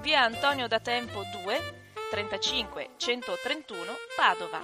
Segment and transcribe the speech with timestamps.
[0.00, 1.58] via Antonio da Tempo 2
[2.10, 3.82] 35 131
[4.16, 4.60] Padova.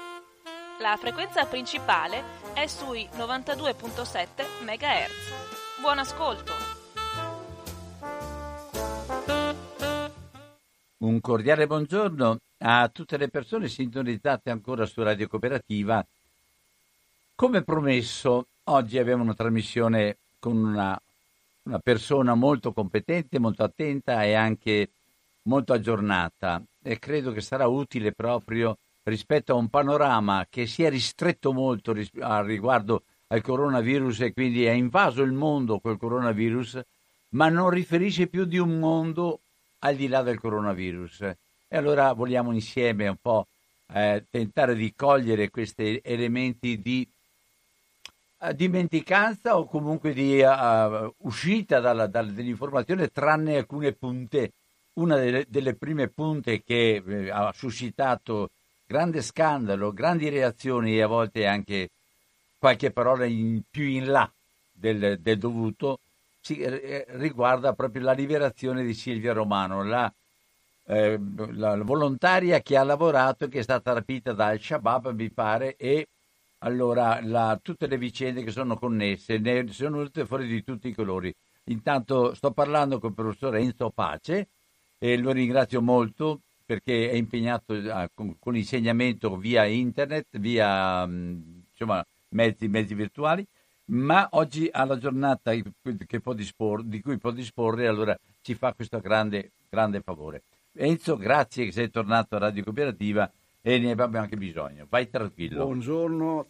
[0.81, 2.23] La frequenza principale
[2.55, 5.81] è sui 92.7 MHz.
[5.81, 6.53] Buon ascolto!
[10.99, 16.05] Un cordiale buongiorno a tutte le persone sintonizzate ancora su Radio Cooperativa.
[17.35, 20.99] Come promesso, oggi abbiamo una trasmissione con una,
[21.65, 24.91] una persona molto competente, molto attenta e anche
[25.47, 30.91] molto aggiornata e credo che sarà utile proprio rispetto a un panorama che si è
[30.91, 36.81] ristretto molto riguardo al coronavirus e quindi ha invaso il mondo quel coronavirus,
[37.31, 39.41] ma non riferisce più di un mondo
[39.81, 41.21] al di là del coronavirus.
[41.69, 43.49] E allora vogliamo insieme un po'
[43.93, 47.09] eh, tentare di cogliere questi elementi di
[48.39, 54.53] uh, dimenticanza o comunque di uh, uscita dalla, dall'informazione, tranne alcune punte.
[54.97, 58.51] Una delle, delle prime punte che eh, ha suscitato
[58.87, 61.91] grande scandalo, grandi reazioni e a volte anche
[62.59, 64.31] qualche parola in, più in là
[64.73, 66.01] del, del dovuto,
[66.41, 70.13] si, eh, riguarda proprio la liberazione di Silvia Romano, la,
[70.87, 71.21] eh,
[71.53, 76.07] la, volontaria che ha lavorato e che è stata rapita da Al-Shabaab, mi pare, e
[76.59, 80.95] allora la, tutte le vicende che sono connesse ne sono venute fuori di tutti i
[80.95, 81.35] colori.
[81.65, 84.49] Intanto sto parlando con il professor Enzo Pace
[84.99, 92.05] e lo ringrazio molto perché è impegnato a, con, con, l'insegnamento via internet, via insomma,
[92.31, 93.47] mezzi, mezzi virtuali
[93.87, 95.53] ma oggi ha la giornata
[96.21, 100.43] può disporre, di cui può disporre, allora ci fa questo grande, grande favore.
[100.73, 103.31] Enzo, grazie che sei tornato a Radio Cooperativa
[103.61, 104.87] e ne abbiamo anche bisogno.
[104.89, 105.65] Vai tranquillo.
[105.65, 106.49] Buongiorno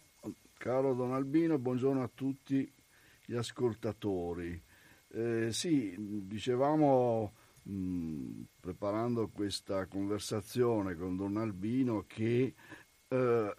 [0.57, 2.71] caro Don Albino, buongiorno a tutti
[3.25, 4.59] gli ascoltatori.
[5.09, 7.33] Eh, sì, dicevamo
[8.59, 12.53] preparando questa conversazione con Don Albino che
[13.07, 13.55] eh,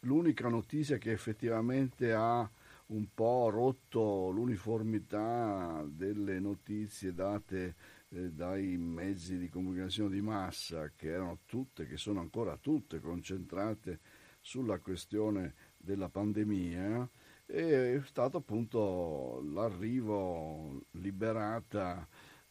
[0.00, 2.48] l'unica notizia che effettivamente ha
[2.86, 7.74] un po' rotto l'uniformità delle notizie date
[8.08, 14.00] eh, dai mezzi di comunicazione di massa, che erano tutte, che sono ancora tutte concentrate
[14.40, 17.08] sulla questione della pandemia,
[17.46, 22.06] è stato appunto l'arrivo liberata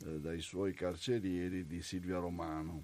[0.05, 2.83] eh, dai suoi carcerieri di Silvia Romano.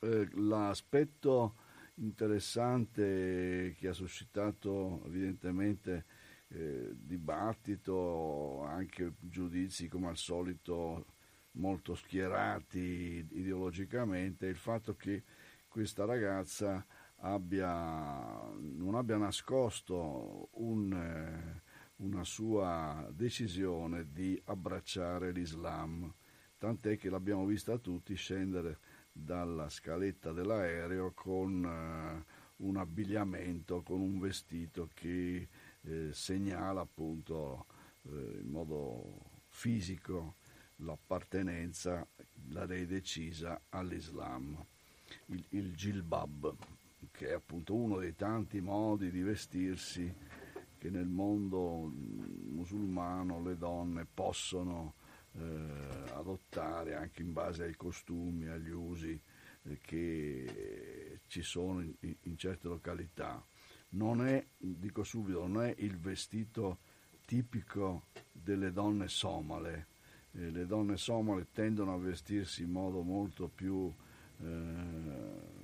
[0.00, 1.56] Eh, l'aspetto
[1.96, 6.04] interessante che ha suscitato evidentemente
[6.48, 11.04] eh, dibattito, anche giudizi come al solito
[11.52, 15.22] molto schierati ideologicamente, il fatto che
[15.68, 16.84] questa ragazza
[17.16, 21.62] abbia, non abbia nascosto un, eh,
[22.00, 26.12] una sua decisione di abbracciare l'Islam,
[26.56, 28.78] tant'è che l'abbiamo vista tutti scendere
[29.12, 32.24] dalla scaletta dell'aereo con eh,
[32.56, 35.48] un abbigliamento, con un vestito che
[35.82, 37.66] eh, segnala appunto
[38.02, 40.36] eh, in modo fisico
[40.76, 42.06] l'appartenenza,
[42.48, 44.56] la lei decisa all'Islam,
[45.26, 46.54] il, il gilbab,
[47.10, 50.14] che è appunto uno dei tanti modi di vestirsi
[50.80, 54.94] che nel mondo musulmano le donne possono
[55.32, 55.40] eh,
[56.14, 59.20] adottare anche in base ai costumi, agli usi
[59.64, 63.44] eh, che ci sono in, in certe località
[63.90, 66.78] non è, dico subito, non è il vestito
[67.24, 69.88] tipico delle donne somale.
[70.32, 73.92] Eh, le donne somale tendono a vestirsi in modo molto più
[74.42, 74.74] eh,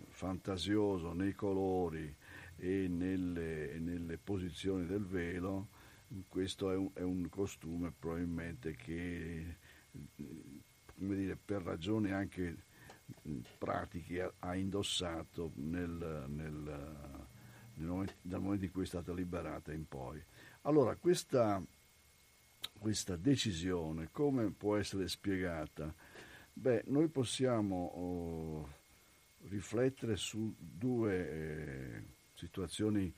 [0.08, 2.14] fantasioso nei colori
[2.56, 5.68] e nelle, nelle, posizioni del velo.
[6.28, 9.56] Questo è un, è un costume probabilmente che
[10.94, 12.64] dire, per ragioni anche
[13.58, 17.26] pratiche ha indossato nel, nel,
[17.74, 20.22] nel momento, dal momento in cui è stata liberata in poi.
[20.62, 21.62] Allora, questa,
[22.78, 25.94] questa decisione come può essere spiegata?
[26.52, 28.72] Beh, noi possiamo oh,
[29.48, 32.02] riflettere su due eh,
[32.36, 33.12] situazioni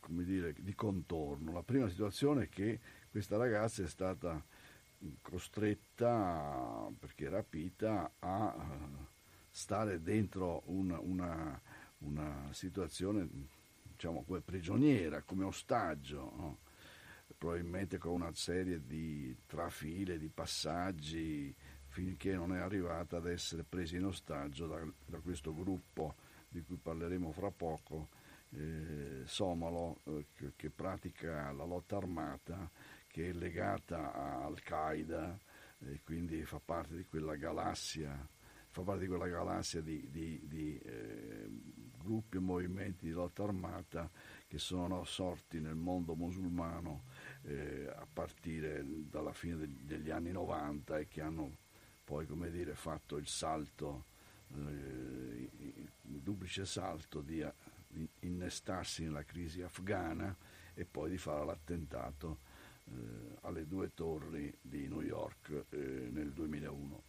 [0.00, 1.52] come dire, di contorno.
[1.52, 2.80] La prima situazione è che
[3.10, 4.44] questa ragazza è stata
[5.22, 9.06] costretta, perché rapita, a eh,
[9.50, 11.60] stare dentro una, una,
[11.98, 13.28] una situazione
[13.92, 16.58] diciamo, come prigioniera, come ostaggio, no?
[17.38, 21.54] probabilmente con una serie di trafile, di passaggi,
[21.86, 26.14] finché non è arrivata ad essere presa in ostaggio da, da questo gruppo
[26.50, 28.08] di cui parleremo fra poco,
[28.50, 32.70] eh, somalo, eh, che, che pratica la lotta armata
[33.06, 35.38] che è legata a Al-Qaeda
[35.80, 38.28] e quindi fa parte di quella galassia,
[38.72, 41.48] di quella galassia di, di, di eh,
[41.98, 44.10] gruppi e movimenti di lotta armata
[44.46, 47.04] che sono sorti nel mondo musulmano
[47.42, 51.56] eh, a partire dalla fine degli, anni 90 e che hanno
[52.04, 54.06] poi come dire, fatto il salto,
[54.56, 57.44] il duplice salto di
[58.20, 60.36] innestarsi nella crisi afghana
[60.74, 62.40] e poi di fare l'attentato
[62.84, 67.02] eh, alle due torri di New York eh, nel 2001.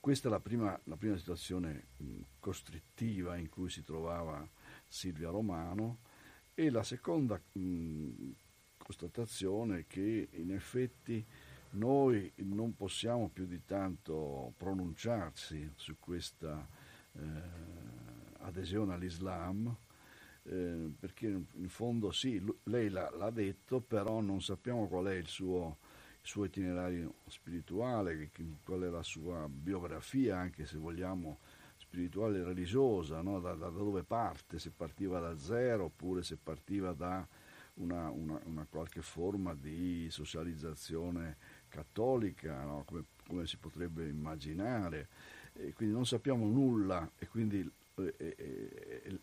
[0.00, 4.48] Questa è la prima, la prima situazione mh, costrittiva in cui si trovava
[4.86, 5.98] Silvia Romano
[6.54, 8.30] e la seconda mh,
[8.78, 11.24] constatazione è che in effetti
[11.76, 16.66] noi non possiamo più di tanto pronunciarsi su questa
[17.12, 17.20] eh,
[18.40, 19.76] adesione all'Islam
[20.48, 25.26] eh, perché in fondo sì, lei l'ha, l'ha, detto, però non sappiamo qual è il
[25.26, 25.78] suo,
[26.22, 28.30] il suo itinerario spirituale,
[28.62, 31.38] qual è la sua biografia, anche se vogliamo
[31.76, 33.40] spirituale e religiosa, no?
[33.40, 37.26] da, da, dove parte, se partiva da zero oppure se partiva da
[37.74, 41.36] una, una, una qualche forma di socializzazione
[41.68, 42.84] cattolica, no?
[42.84, 45.08] come, come, si potrebbe immaginare.
[45.52, 48.34] E quindi non sappiamo nulla e quindi è, è,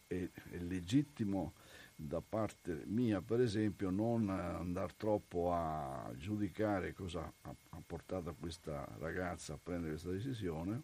[0.08, 1.54] è, è, legittimo
[1.96, 8.88] da parte mia, per esempio, non andare troppo a giudicare cosa ha, ha portato questa
[8.98, 10.84] ragazza a prendere questa decisione.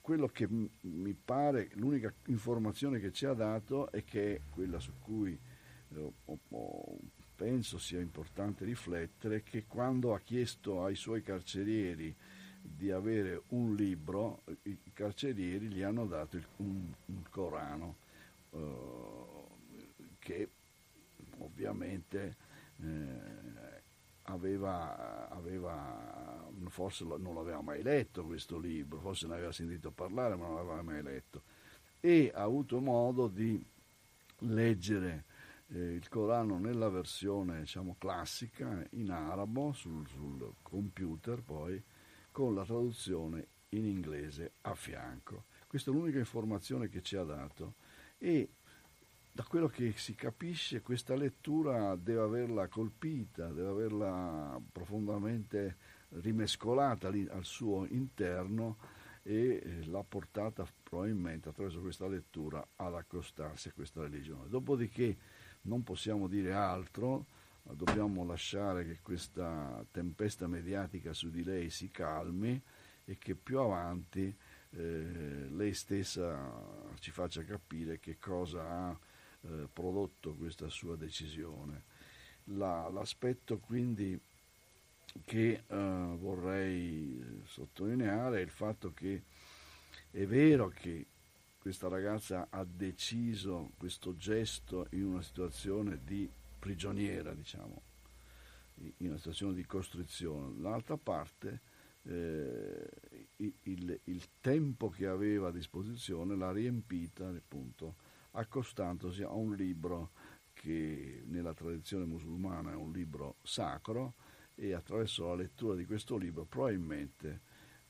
[0.00, 5.38] Quello che mi pare, l'unica informazione che ci ha dato è che quella su cui
[5.94, 6.98] eh, ho, ho,
[7.38, 12.12] penso sia importante riflettere, che quando ha chiesto ai suoi carcerieri
[12.60, 17.96] di avere un libro, i carcerieri gli hanno dato il, un, un, Corano
[18.50, 20.48] eh, che
[21.38, 22.36] ovviamente
[22.82, 23.82] eh,
[24.22, 30.46] aveva, aveva, forse non l'aveva mai letto questo libro, forse ne aveva sentito parlare ma
[30.46, 31.42] non l'aveva mai letto.
[32.00, 33.64] E ha avuto modo di
[34.38, 35.27] leggere
[35.68, 41.82] eh, il Corano nella versione diciamo, classica in arabo sul, sul computer poi
[42.30, 45.44] con la traduzione in inglese a fianco.
[45.66, 47.74] Questa è l'unica informazione che ci ha dato
[48.18, 48.48] e
[49.30, 55.76] da quello che si capisce questa lettura deve averla colpita, deve averla profondamente
[56.08, 58.78] rimescolata al suo interno
[59.22, 64.48] e eh, l'ha portata probabilmente attraverso questa lettura ad accostarsi a questa religione.
[64.48, 65.16] Dopodiché
[65.68, 67.26] non possiamo dire altro
[67.62, 72.60] dobbiamo lasciare che questa tempesta mediatica su di lei si calmi
[73.04, 74.34] e che più avanti
[74.70, 76.50] eh, lei stessa
[76.98, 78.98] ci faccia capire che cosa ha
[79.42, 81.84] eh, prodotto questa sua decisione.
[82.44, 84.18] La, l'aspetto quindi
[85.24, 85.76] che eh,
[86.18, 89.22] vorrei sottolineare è il fatto che
[90.10, 91.06] è vero che
[91.58, 97.82] questa ragazza ha deciso questo gesto in una situazione di prigioniera, diciamo,
[98.98, 100.54] in una situazione di costrizione.
[100.60, 101.60] Dall'altra parte
[102.02, 102.88] eh,
[103.36, 107.96] il, il, tempo che aveva a disposizione l'ha riempita appunto
[108.32, 110.12] accostandosi a un libro
[110.52, 114.14] che nella tradizione musulmana è un libro sacro
[114.54, 117.40] e attraverso la lettura di questo libro probabilmente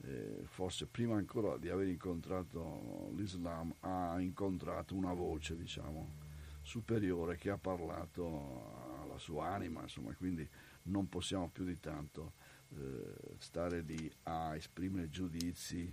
[0.05, 6.27] eh, forse prima ancora di aver incontrato l'Islam ha incontrato una voce diciamo
[6.63, 10.47] superiore che ha parlato alla sua anima, insomma, quindi
[10.85, 12.35] non possiamo più di tanto
[12.77, 15.93] eh, stare lì a esprimere giudizi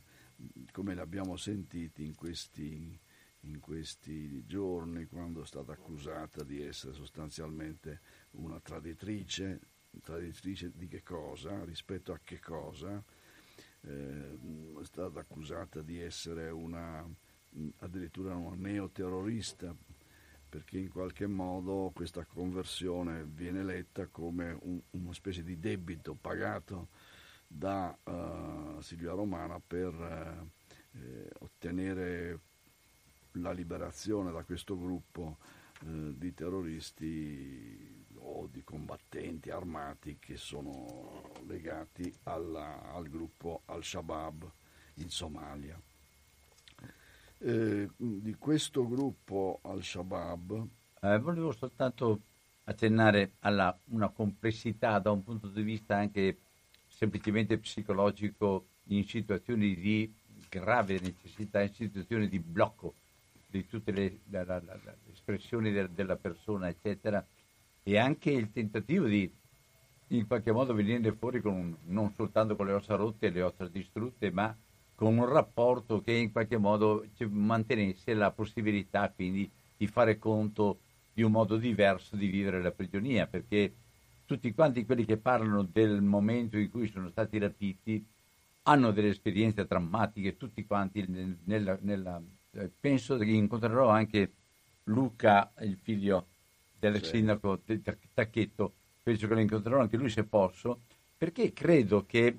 [0.72, 3.00] come li abbiamo sentiti in questi,
[3.42, 9.74] in questi giorni quando è stata accusata di essere sostanzialmente una traditrice.
[10.02, 13.02] Traditrice di che cosa, rispetto a che cosa,
[13.88, 14.38] eh,
[14.82, 17.08] è stata accusata di essere una,
[17.80, 19.76] addirittura una neoterrorista,
[20.48, 26.90] perché in qualche modo questa conversione viene letta come un, una specie di debito pagato
[27.48, 32.40] da uh, Silvia Romana per uh, eh, ottenere
[33.34, 35.38] la liberazione da questo gruppo
[35.84, 44.52] uh, di terroristi o di combattenti armati che sono legati alla, al gruppo Al-Shabaab
[44.96, 45.80] in Somalia.
[47.38, 50.68] Eh, di questo gruppo Al-Shabaab...
[51.02, 52.22] Eh, volevo soltanto
[52.64, 56.38] accennare a una complessità da un punto di vista anche
[56.88, 60.12] semplicemente psicologico in situazioni di
[60.50, 62.96] grave necessità, in situazioni di blocco
[63.48, 67.26] di tutte le, la, la, la, le espressioni de, della persona, eccetera,
[67.88, 69.32] e anche il tentativo di
[70.08, 73.68] in qualche modo venire fuori con, non soltanto con le ossa rotte e le ossa
[73.68, 74.56] distrutte, ma
[74.96, 80.80] con un rapporto che in qualche modo mantenesse la possibilità quindi di fare conto
[81.14, 83.74] di un modo diverso di vivere la prigionia, perché
[84.26, 88.04] tutti quanti quelli che parlano del momento in cui sono stati rapiti
[88.64, 91.06] hanno delle esperienze drammatiche, tutti quanti
[91.44, 92.20] nella, nella,
[92.54, 94.32] eh, penso che incontrerò anche
[94.86, 96.28] Luca, il figlio
[96.92, 97.18] del sì.
[97.18, 97.62] sindaco
[98.14, 98.74] Tacchetto,
[99.04, 100.82] penso che lo incontrerò anche lui se posso,
[101.18, 102.38] perché credo che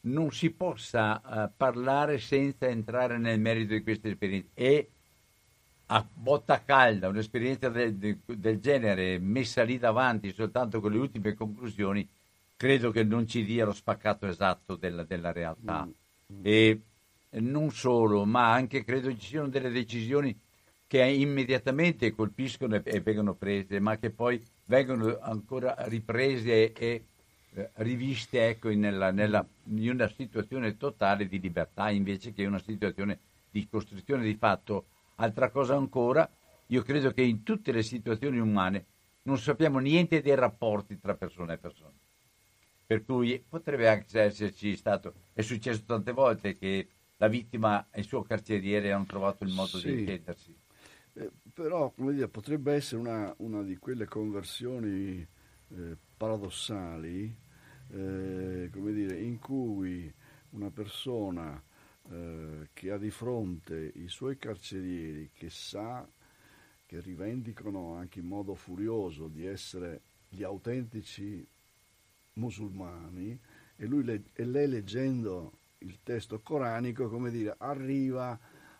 [0.00, 4.90] non si possa uh, parlare senza entrare nel merito di queste esperienze e
[5.86, 12.06] a botta calda un'esperienza del, del, genere messa lì davanti soltanto con le ultime conclusioni
[12.56, 16.36] credo che non ci dia lo spaccato esatto della, della realtà mm.
[16.36, 16.40] mm.
[16.42, 16.82] e
[17.40, 20.38] non solo ma anche credo ci siano delle decisioni
[20.88, 27.04] che immediatamente colpiscono e, vengono prese ma che poi vengono ancora riprese e
[27.52, 33.20] eh, riviste ecco, nella, nella, in una situazione totale di libertà invece che una situazione
[33.50, 34.86] di costrizione di fatto.
[35.16, 36.28] Altra cosa ancora,
[36.66, 38.86] io credo che in tutte le situazioni umane
[39.22, 41.92] non sappiamo niente dei rapporti tra persona e persona.
[42.86, 48.06] Per cui potrebbe anche esserci stato, è successo tante volte che la vittima e il
[48.06, 49.92] suo carceriere hanno trovato il modo sì.
[49.92, 50.56] di intendersi.
[51.58, 55.26] Però, dire, potrebbe essere una, una di quelle conversioni
[55.70, 57.36] eh, paradossali
[57.90, 60.14] eh, dire, in cui
[60.50, 61.60] una persona
[62.10, 66.08] eh, che ha di fronte i suoi carcerieri che sa
[66.86, 71.44] che rivendicano anche in modo furioso di essere gli autentici
[72.34, 73.36] musulmani
[73.74, 78.38] e, le, e lei leggendo il testo coranico come dire, arriva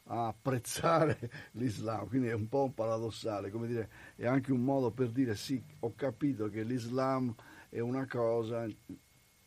[0.09, 1.19] a apprezzare
[1.53, 5.35] l'Islam, quindi è un po' un paradossale, come dire, è anche un modo per dire
[5.35, 7.35] sì, ho capito che l'Islam
[7.69, 8.67] è una cosa,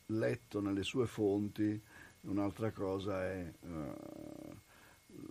[0.07, 1.81] letto nelle sue fonti,
[2.21, 4.55] un'altra cosa è uh,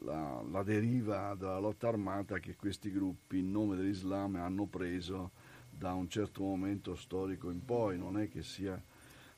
[0.05, 5.31] la, la, deriva della lotta armata che questi gruppi in nome dell'Islam hanno preso
[5.71, 8.83] da un certo momento storico in poi, non è che sia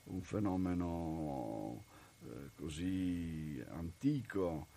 [0.05, 1.85] un fenomeno
[2.23, 4.72] eh, così antico.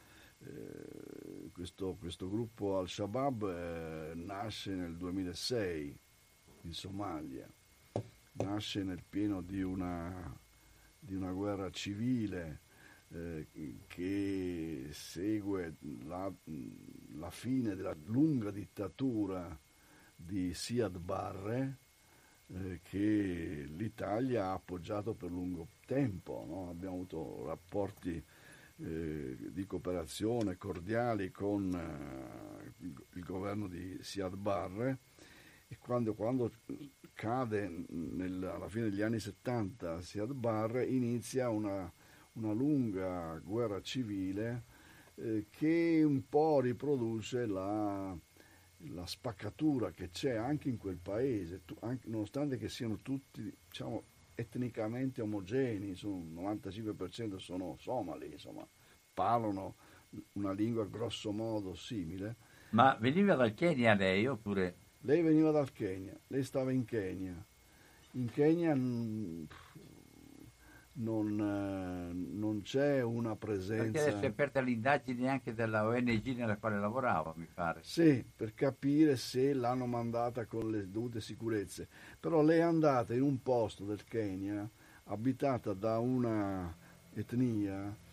[0.46, 6.00] Eh, questo, questo, gruppo Al-Shabaab eh, nasce nel 2006
[6.62, 7.50] in Somalia
[8.38, 10.36] nasce nel pieno di una,
[11.00, 12.62] di una guerra civile
[13.10, 13.48] eh,
[13.88, 15.75] che segue
[16.06, 16.32] la,
[17.18, 19.58] la, fine della lunga dittatura
[20.16, 21.78] di Siad Barre
[22.48, 26.44] eh, che l'Italia ha appoggiato per lungo tempo.
[26.48, 26.70] No?
[26.70, 28.24] Abbiamo avuto rapporti
[28.77, 35.00] eh, di cooperazione cordiali con eh, il governo di Siad Barre
[35.67, 36.51] e quando, quando
[37.13, 41.91] cade nel, alla fine degli anni 70 Siad Barre inizia una,
[42.34, 44.63] una lunga guerra civile
[45.15, 48.15] eh, che un po' riproduce la,
[48.89, 54.03] la, spaccatura che c'è anche in quel paese, tu, anche, nonostante che siano tutti diciamo,
[54.36, 58.68] etnicamente omogenei, il 95% sono somali, insomma,
[59.13, 59.75] parlano
[60.34, 62.36] una lingua grosso modo simile.
[62.72, 64.75] Ma veniva dal Kenya lei oppure?
[65.01, 67.44] Lei veniva dal Kenya, lei stava in Kenya.
[68.12, 68.74] In Kenya
[70.98, 73.84] non, eh, non c'è una presenza.
[73.84, 77.80] Perché adesso è aperta l'indagine anche della ONG nella quale lavorava, mi pare.
[77.84, 81.88] Sì, per capire se l'hanno mandata con le dovute sicurezze.
[82.20, 84.68] Però lei è andata in un posto del Kenya
[85.06, 86.74] abitata da una
[87.14, 88.04] etnia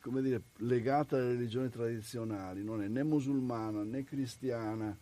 [0.00, 4.96] come dire, legata alle religioni tradizionali, non è né musulmana né cristiana,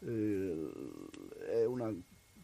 [0.00, 0.70] eh,
[1.50, 1.92] è una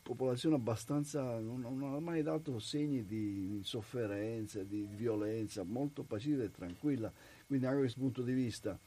[0.08, 6.50] popolazione abbastanza, non, non, ha mai dato segni di sofferenza, di, violenza, molto pacifica e
[6.50, 7.12] tranquilla.
[7.46, 8.78] Quindi anche da questo punto di vista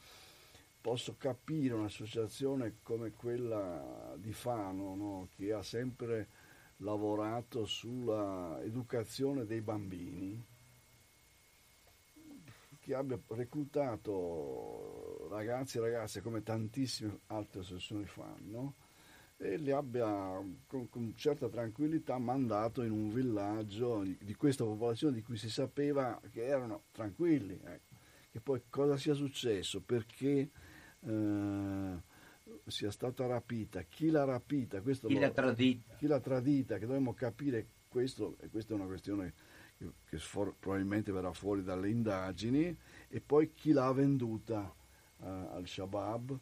[0.80, 5.28] posso capire un'associazione come quella di Fano, no?
[5.36, 6.26] che ha sempre
[6.78, 10.44] lavorato sulla educazione dei bambini,
[12.80, 18.81] che abbia reclutato ragazzi e ragazze come tantissime altre associazioni fanno
[19.42, 20.06] e li abbia
[20.66, 25.50] con, con, certa tranquillità mandato in un villaggio di, di, questa popolazione di cui si
[25.50, 27.58] sapeva che erano tranquilli.
[27.62, 27.96] Ecco.
[28.30, 29.80] Che poi cosa sia successo?
[29.80, 30.50] Perché
[31.00, 32.02] eh,
[32.66, 35.94] sia stata rapita, chi l'ha rapita, chi, lo, l'ha tradita.
[35.96, 39.34] chi l'ha tradita, che dovremmo capire questo, e questa è una questione
[39.76, 42.74] che, che for, probabilmente verrà fuori dalle indagini,
[43.08, 44.72] e poi chi l'ha venduta
[45.16, 46.38] uh, al Shabab,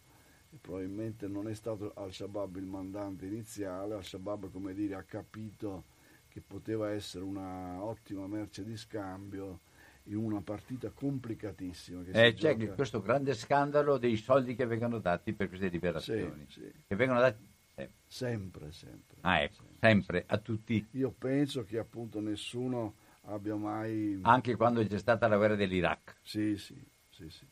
[0.59, 5.85] probabilmente non è stato al-Shabaab il mandante iniziale, al-Shabaab come dire ha capito
[6.29, 9.61] che poteva essere una ottima merce di scambio
[10.05, 12.03] in una partita complicatissima.
[12.03, 12.75] Che eh, c'è gioca...
[12.75, 16.47] questo grande scandalo dei soldi che vengono dati per queste liberazioni.
[16.49, 16.73] Sì, sì.
[16.87, 17.95] Che vengono dati sempre.
[18.07, 19.17] Sempre, sempre.
[19.21, 19.77] Ah, ecco, sempre.
[19.81, 20.87] sempre, a tutti.
[20.93, 24.19] Io penso che appunto nessuno abbia mai...
[24.23, 26.17] Anche quando c'è stata la guerra dell'Iraq.
[26.23, 27.47] Sì, sì, sì, sì.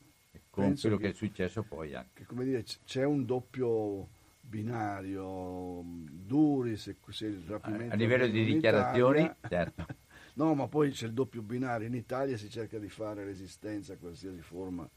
[0.63, 2.11] Con quello che, che, è successo poi anche.
[2.15, 4.09] Che, come dire, c'è un doppio
[4.41, 7.95] binario duri se, se il rapimento...
[7.95, 9.87] A livello di dichiarazioni, Italia, certo.
[10.39, 11.89] No, ma poi c'è il doppio binario.
[11.89, 14.89] In Italia si cerca di fare resistenza a qualsiasi forma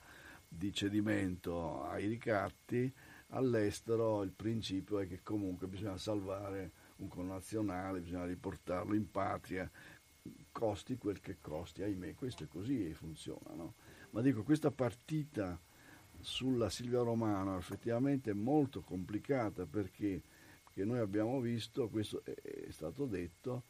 [0.48, 2.92] di cedimento ai ricatti,
[3.30, 9.70] all'estero il principio è che comunque bisogna salvare un connazionale, bisogna riportarlo in patria,
[10.52, 13.54] costi quel che costi, ahimè, questo è così e funziona.
[13.56, 13.74] No?
[14.12, 15.60] Ma dico, questa partita
[16.20, 20.22] sulla Silvia Romano effettivamente è molto complicata perché,
[20.64, 23.64] perché noi abbiamo visto, questo è, è stato detto,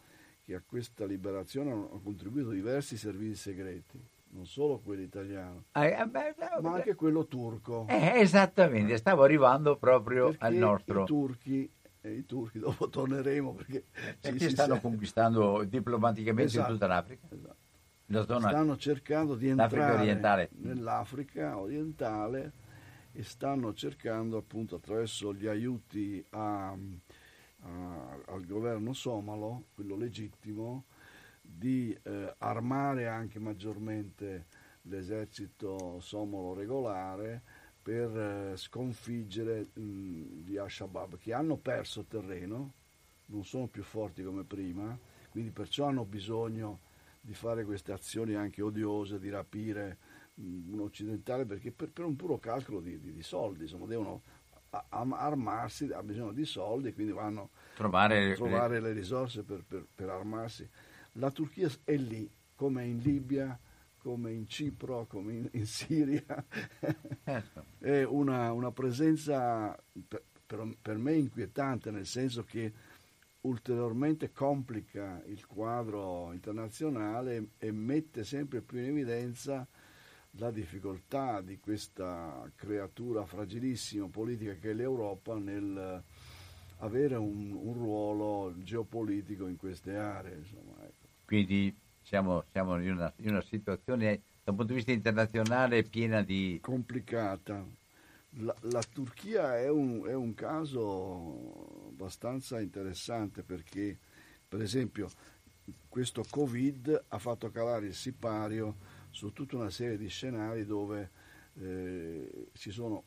[0.43, 6.05] che a questa liberazione hanno contribuito diversi servizi segreti, non solo quello italiano, ah, eh,
[6.07, 7.85] beh, no, ma anche quello turco.
[7.87, 11.03] Eh, esattamente, stavo arrivando proprio perché al nostro.
[11.03, 13.85] I turchi, eh, I turchi, dopo torneremo perché
[14.21, 14.81] ci, si stanno sa...
[14.81, 17.27] conquistando diplomaticamente esatto, in tutta l'Africa.
[17.29, 17.69] Esatto.
[18.11, 22.51] Zona stanno cercando di entrare nell'Africa orientale
[23.13, 30.85] e stanno cercando appunto attraverso gli aiuti a, a, al governo somalo, quello legittimo,
[31.41, 34.45] di eh, armare anche maggiormente
[34.83, 37.41] l'esercito somalo regolare
[37.81, 39.81] per eh, sconfiggere mh,
[40.45, 42.73] gli Al-Shabaab che hanno perso terreno,
[43.27, 44.97] non sono più forti come prima,
[45.29, 46.79] quindi perciò hanno bisogno
[47.21, 49.97] di fare queste azioni anche odiose, di rapire
[50.33, 54.21] mh, un occidentale perché per, per, un puro calcolo di, di, di soldi, insomma, devono
[54.89, 59.85] armarsi, ha bisogno di soldi e quindi vanno trovare, a trovare le risorse per, per,
[59.93, 60.67] per, armarsi.
[61.13, 63.59] La Turchia è lì, come in Libia,
[63.97, 66.23] come in Cipro, come in, in Siria.
[67.23, 67.65] Certo.
[67.79, 70.23] è una, una presenza per,
[70.81, 72.73] per, me inquietante, nel senso che
[73.41, 79.67] ulteriormente complica il quadro internazionale e mette sempre più in evidenza
[80.35, 86.03] la difficoltà di questa creatura fragilissima politica che è l'Europa nel
[86.81, 90.37] avere un, un ruolo geopolitico in queste aree.
[90.37, 91.07] Insomma, ecco.
[91.25, 96.21] Quindi siamo, siamo in, una, in, una, situazione da un punto di vista internazionale piena
[96.21, 96.59] di...
[96.61, 97.65] complicata.
[98.35, 103.95] La, la Turchia è un, è un caso abbastanza interessante perché,
[104.47, 105.07] per esempio,
[105.87, 108.77] questo Covid ha fatto calare il sipario
[109.11, 111.11] su tutta una serie di scenari dove
[111.59, 113.03] eh, ci sono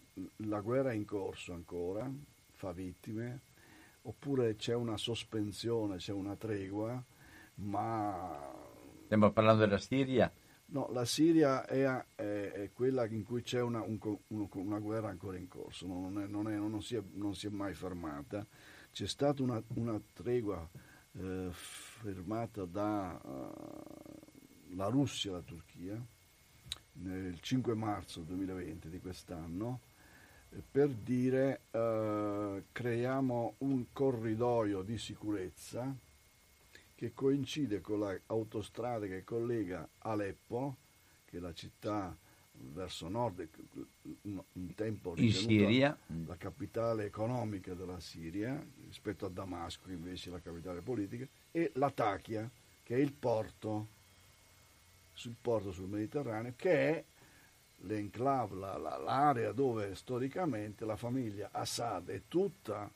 [0.46, 2.09] la guerra in corso ancora,
[2.52, 3.40] fa vittime,
[4.02, 7.02] oppure c'è una sospensione, c'è una tregua,
[7.57, 8.52] ma...
[9.07, 10.33] Stiamo parlando della Siria?
[10.66, 15.37] No, la Siria è, è, è quella in cui c'è una, un, una, guerra ancora
[15.37, 18.46] in corso, non, è, non, non, si non, si è, mai fermata.
[18.94, 20.66] C'è stata una, una tregua
[21.18, 23.20] eh, fermata da...
[23.22, 24.14] Uh,
[24.76, 26.04] la Russia e la Turchia
[26.94, 29.80] nel 5 marzo 2020 di quest'anno
[30.50, 35.94] eh, per dire eh, creiamo un corridoio di sicurezza
[36.94, 40.76] che coincide con l'autostrada che collega Aleppo,
[41.24, 42.16] che è la città
[42.57, 43.49] verso nord,
[44.23, 50.81] un tempo in Siria, la capitale economica della Siria, rispetto a Damasco invece la capitale
[50.81, 52.49] politica, e Latakia,
[52.83, 53.88] che è il porto
[55.12, 57.05] sul porto sul Mediterraneo, che è
[57.79, 62.90] l'enclave, la, la, l'area dove storicamente la famiglia Assad e tutta,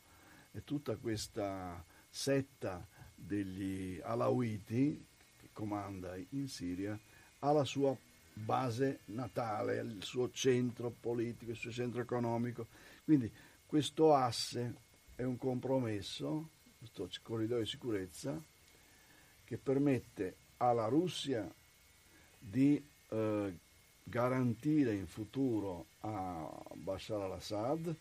[0.52, 5.04] e tutta questa setta degli Alawiti
[5.40, 6.98] che comanda in Siria
[7.40, 7.96] ha la sua
[8.44, 12.66] base natale, il suo centro politico, il suo centro economico.
[13.04, 13.30] Quindi
[13.66, 14.74] questo asse
[15.14, 16.48] è un compromesso,
[16.78, 18.40] questo corridoio di sicurezza,
[19.44, 21.50] che permette alla Russia
[22.38, 23.58] di eh,
[24.02, 27.94] garantire in futuro a Bashar al-Assad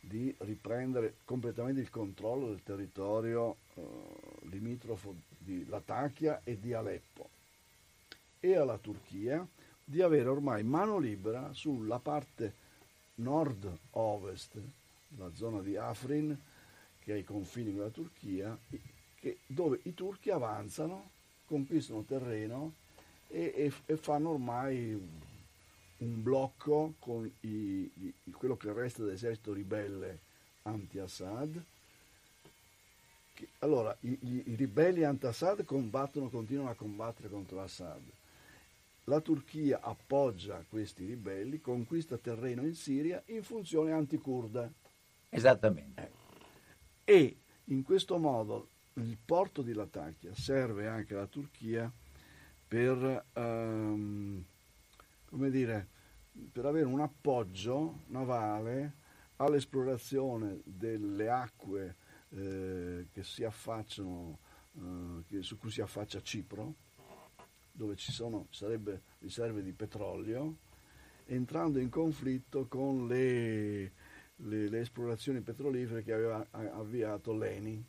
[0.00, 3.82] di riprendere completamente il controllo del territorio eh,
[4.48, 7.28] limitrofo di Latakia e di Aleppo
[8.40, 9.46] e alla Turchia
[9.90, 12.54] di avere ormai mano libera sulla parte
[13.16, 14.56] nord-ovest,
[15.16, 16.38] la zona di Afrin,
[17.00, 18.56] che è ai confini con la Turchia,
[19.16, 21.10] che, dove i turchi avanzano,
[21.44, 22.74] conquistano terreno
[23.26, 24.92] e, e, e fanno ormai
[25.96, 30.20] un blocco con i, i, quello che resta dell'esercito ribelle
[30.62, 31.64] anti-Assad.
[33.34, 38.18] Che, allora, i, i, ribelli anti-Assad combattono, continuano a combattere contro Assad.
[39.04, 44.70] La Turchia appoggia questi ribelli, conquista terreno in Siria in funzione anticurda.
[45.28, 46.12] Esattamente.
[47.04, 47.12] Eh.
[47.12, 51.90] E in questo modo il porto di Latakia serve anche alla Turchia
[52.66, 53.24] per
[55.30, 55.88] come dire,
[56.52, 58.94] per avere un appoggio navale
[59.36, 61.96] all'esplorazione delle acque
[62.30, 64.38] eh, che si affacciano,
[64.76, 66.74] eh, che, su cui si affaccia Cipro,
[67.80, 70.56] dove ci sono, sarebbe riserve di petrolio,
[71.24, 73.92] entrando in conflitto con le,
[74.36, 77.82] le, le esplorazioni petrolifere che aveva avviato l'ENI.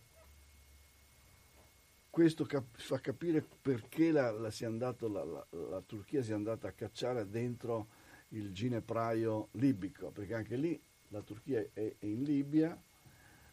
[2.10, 6.72] Questo cap- fa capire perché la, la, andato, la, la, Turchia si è andata a
[6.72, 7.88] cacciare dentro
[8.30, 12.82] il ginepraio libico, perché anche lì la Turchia è, è in Libia,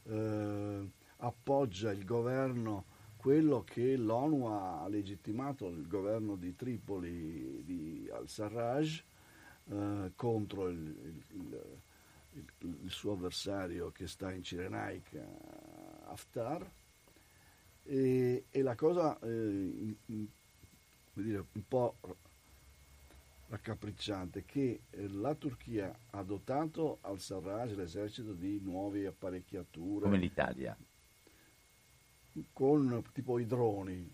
[0.05, 9.03] eh, appoggia il governo, quello che l'ONU ha legittimato, il governo di Tripoli di al-Sarraj,
[9.71, 11.81] eh, contro il, il,
[12.31, 15.27] il, il, suo avversario che sta in Cirenaica,
[16.07, 16.71] Haftar
[17.83, 20.27] e, e la cosa eh, in, in,
[21.15, 21.97] dire, un po'
[23.49, 30.05] raccapricciante che eh, la Turchia ha dotato al Sarraj l'esercito di nuove apparecchiature.
[30.05, 30.77] Come l'Italia.
[32.53, 34.11] Con tipo i droni,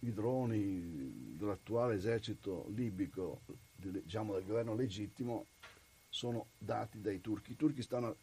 [0.00, 3.40] i droni dell'attuale esercito libico,
[3.74, 5.46] diciamo del governo legittimo,
[6.08, 7.52] sono dati dai turchi.
[7.52, 8.16] I turchi stanno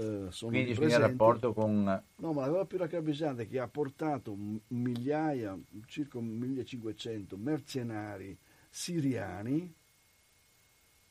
[0.00, 2.02] eh, sono Quindi bisogna rapporto con...
[2.16, 4.34] No, ma la cosa più raccapricciante è che ha portato
[4.68, 8.36] migliaia, circa 1500 mercenari
[8.70, 9.74] siriani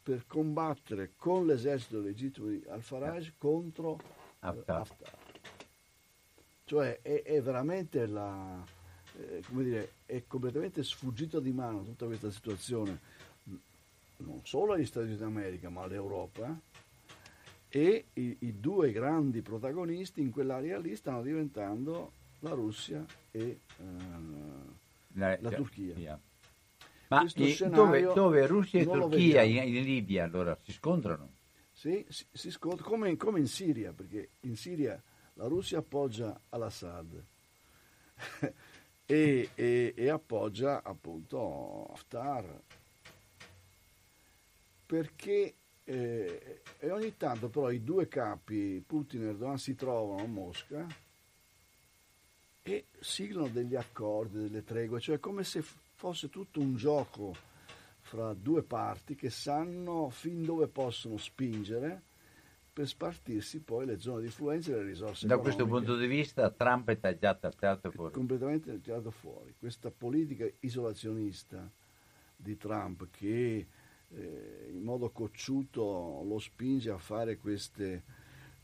[0.01, 3.33] per combattere con l'esercito legittimo di Al-Faraj eh.
[3.38, 3.99] contro
[4.39, 4.79] Haftar.
[4.79, 5.18] Haftar.
[6.69, 8.63] Cioè è, è veramente la,
[9.17, 12.99] eh, come dire, è completamente sfuggita di mano tutta questa situazione,
[14.17, 16.55] non solo agli Stati Uniti d'America, ma all'Europa
[17.69, 23.84] e i, i, due grandi protagonisti in quell'area lì stanno diventando la Russia e uh,
[25.13, 25.95] la, la, Turchia.
[25.95, 26.19] Yeah.
[27.08, 27.25] Ma
[27.71, 31.32] dove, dove, Russia e Turchia in, in, Libia allora si scontrano?
[31.71, 35.01] Sì, si, si scontrano come, come, in Siria, perché in Siria
[35.39, 37.25] la Russia appoggia al-Assad.
[39.10, 42.62] E, e, e appoggia appunto Haftar.
[44.86, 50.28] Perché eh, e ogni tanto però i due capi, Putin e Erdogan, si trovano a
[50.28, 50.86] Mosca
[52.62, 57.36] e siglano degli accordi, delle tregue, cioè come se fosse tutto un gioco
[58.02, 62.04] fra due parti che sanno fin dove possono spingere
[62.71, 66.49] per spartirsi poi le zone di influenza e le risorse da questo punto di vista
[66.49, 68.13] Trump è tagliato, tagliato fuori.
[68.13, 69.53] Completamente tagliato fuori.
[69.58, 71.69] Questa politica isolazionista
[72.36, 73.67] di Trump che
[74.12, 78.03] eh, in modo cocciuto lo spinge a fare queste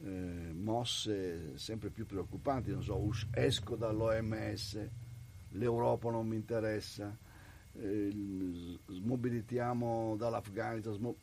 [0.04, 4.90] eh, mosse sempre più preoccupanti, non so, esco dall'OMS,
[5.50, 7.18] l'Europa non mi interessa,
[7.74, 8.14] eh,
[8.88, 11.16] smobilitiamo dall'Afghanistan, sm-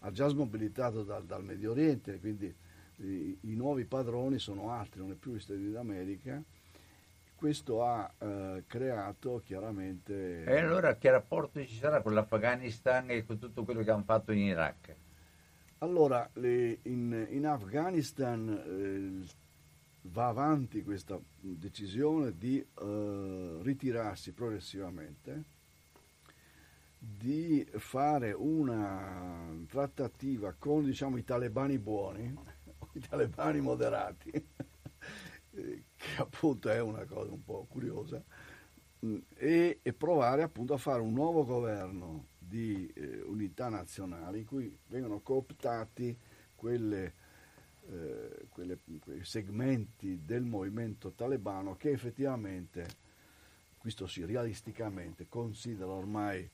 [0.00, 2.54] ha già smobilitato dal, dal Medio Oriente, quindi
[2.96, 6.42] i, i, nuovi padroni sono altri, non è più gli Stati Uniti d'America
[7.40, 10.44] questo ha eh, creato chiaramente...
[10.44, 14.30] E allora che rapporto ci sarà con l'Afghanistan e con tutto quello che hanno fatto
[14.32, 14.94] in Iraq?
[15.78, 19.26] Allora, le, in, in, Afghanistan eh,
[20.02, 25.44] va avanti questa decisione di eh, ritirarsi progressivamente,
[27.02, 32.24] di fare una trattativa con diciamo, i talebani buoni,
[32.92, 34.30] i talebani moderati,
[35.50, 35.84] che
[36.18, 38.22] appunto è una cosa un po' curiosa,
[38.98, 44.44] mh, e, e, provare appunto a fare un nuovo governo di eh, unità nazionale in
[44.44, 46.14] cui vengono cooptati
[46.54, 47.14] quelle,
[47.88, 52.86] eh, quelle, quei segmenti del movimento talebano che effettivamente,
[53.78, 56.50] questo sì, realisticamente, considera ormai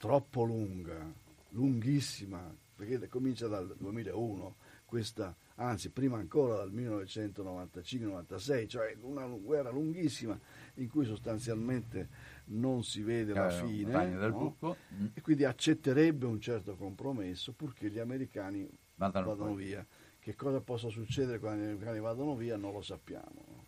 [0.00, 1.12] troppo lunga,
[1.50, 10.40] lunghissima, perché comincia dal 2001 questa anzi prima ancora dal 1995-96, cioè una guerra lunghissima
[10.76, 12.08] in cui sostanzialmente
[12.46, 14.56] non si vede la fine no?
[14.94, 15.08] Mm.
[15.12, 19.86] e quindi accetterebbe un certo compromesso purché gli americani vadano, vadano via.
[20.18, 23.44] Che cosa possa succedere quando gli americani vadano via non lo sappiamo.
[23.46, 23.64] No?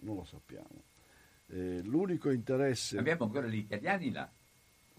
[0.00, 0.84] Non lo sappiamo.
[1.48, 2.96] Eh, l'unico interesse...
[2.96, 4.30] Abbiamo ancora gli italiani là?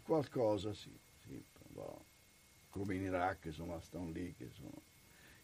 [0.10, 1.40] Qualcosa sì, sì
[2.72, 4.82] come in Iraq, insomma, stanno lì che sono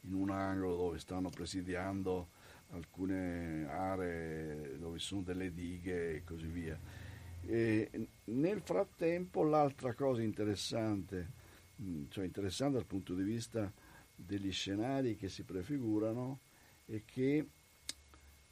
[0.01, 2.29] in un angolo dove stanno presidiando
[2.69, 6.79] alcune aree dove sono delle dighe e così via.
[7.43, 11.31] E nel frattempo l'altra cosa interessante,
[12.09, 13.71] cioè interessante dal punto di vista
[14.15, 16.39] degli scenari che si prefigurano,
[16.85, 17.49] è che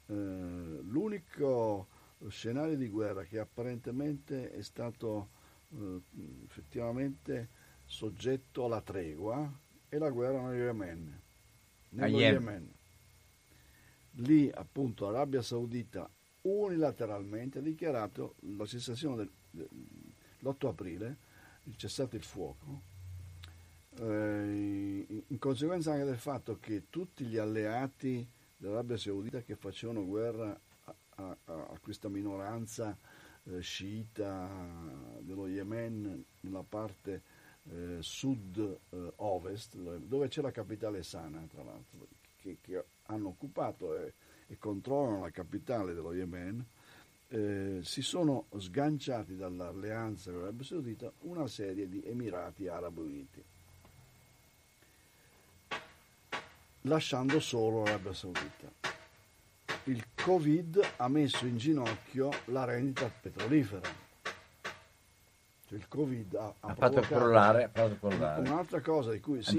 [0.06, 1.88] eh, l'unico
[2.28, 5.33] scenario di guerra che apparentemente è stato
[5.74, 6.00] eh,
[6.44, 7.48] effettivamente
[7.84, 9.50] soggetto alla tregua
[9.88, 11.22] è la guerra nello Yemen
[11.94, 12.72] nello Yemen.
[14.18, 16.08] Lì appunto l'Arabia Saudita
[16.42, 21.16] unilateralmente ha dichiarato la cessazione dell'8 aprile,
[21.64, 22.82] il cessato il fuoco,
[23.98, 30.58] eh, in conseguenza anche del fatto che tutti gli alleati dell'Arabia Saudita che facevano guerra
[30.84, 32.96] a, a, a questa minoranza
[33.50, 34.48] eh, sciita
[35.20, 37.22] dello Yemen nella parte
[37.70, 42.06] eh, sud-ovest, dove c'è la capitale Sana, tra l'altro,
[42.40, 44.12] che, che hanno occupato e,
[44.46, 46.64] e, controllano la capitale dello Yemen,
[47.28, 53.42] eh, si sono sganciati dall'alleanza con l'Arabia Saudita una serie di Emirati Arabi Uniti,
[56.82, 59.03] lasciando solo l'Arabia Saudita.
[59.86, 63.86] Il Covid ha messo in ginocchio la rendita petrolifera.
[65.66, 67.70] Cioè il Covid ha, ha, ha fatto crollare,
[68.38, 69.58] Un'altra cosa di cui sì,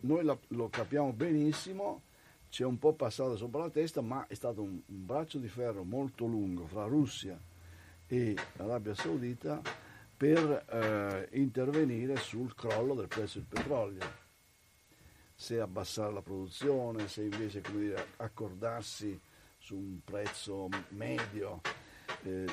[0.00, 2.02] noi la, lo capiamo benissimo,
[2.48, 5.84] c'è un po' passato sopra la testa, ma è stato un, un braccio di ferro
[5.84, 7.38] molto lungo fra Russia
[8.08, 9.60] e Arabia Saudita
[10.16, 14.02] per eh, intervenire sul crollo del prezzo del petrolio.
[15.32, 19.20] Se abbassare la produzione, se invece dire, accordarsi
[19.64, 21.62] su un prezzo medio.
[22.22, 22.44] Eh,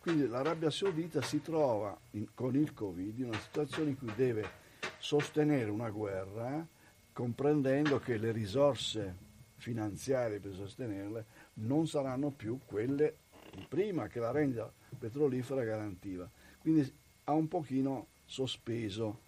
[0.00, 4.64] quindi l'Arabia Saudita si trova in, con il Covid in una situazione in cui deve
[4.98, 6.66] sostenere una guerra
[7.12, 9.24] comprendendo che le risorse
[9.58, 13.18] finanziarie per sostenerle non saranno più quelle
[13.52, 16.28] di prima che la rendita petrolifera garantiva.
[16.58, 16.92] Quindi
[17.24, 19.20] ha un pochino sospeso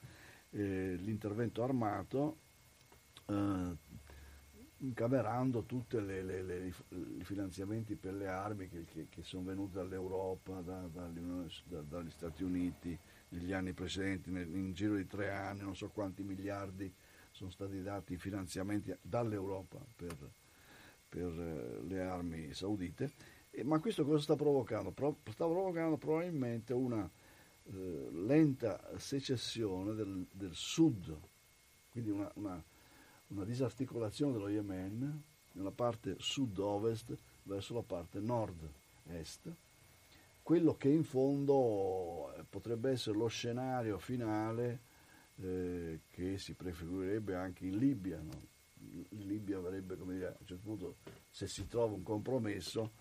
[0.50, 2.36] eh, l'intervento armato
[3.26, 3.76] eh,
[4.80, 11.10] incamerando tutti i finanziamenti per le armi che, che, che sono venuti dall'Europa, da, da,
[11.82, 12.96] dagli Stati Uniti
[13.30, 16.92] negli anni precedenti, nel, in giro di tre anni, non so quanti miliardi
[17.30, 20.16] sono stati dati finanziamenti dall'Europa per,
[21.08, 23.12] per eh, le armi saudite.
[23.50, 24.92] E, ma questo cosa sta provocando?
[24.92, 27.08] Pro, sta provocando probabilmente una
[27.64, 31.16] eh, lenta secessione del, del sud,
[31.90, 32.62] quindi una, una
[33.28, 39.52] una disarticolazione dello Yemen nella parte sud-ovest verso la parte nord-est,
[40.42, 44.80] quello che in fondo eh, potrebbe essere lo scenario finale
[45.36, 48.20] eh, che si prefigurerebbe anche in Libia.
[48.20, 48.46] No?
[49.10, 50.96] In Libia avrebbe, come dire, a un certo punto,
[51.28, 52.92] se si trova un compromesso,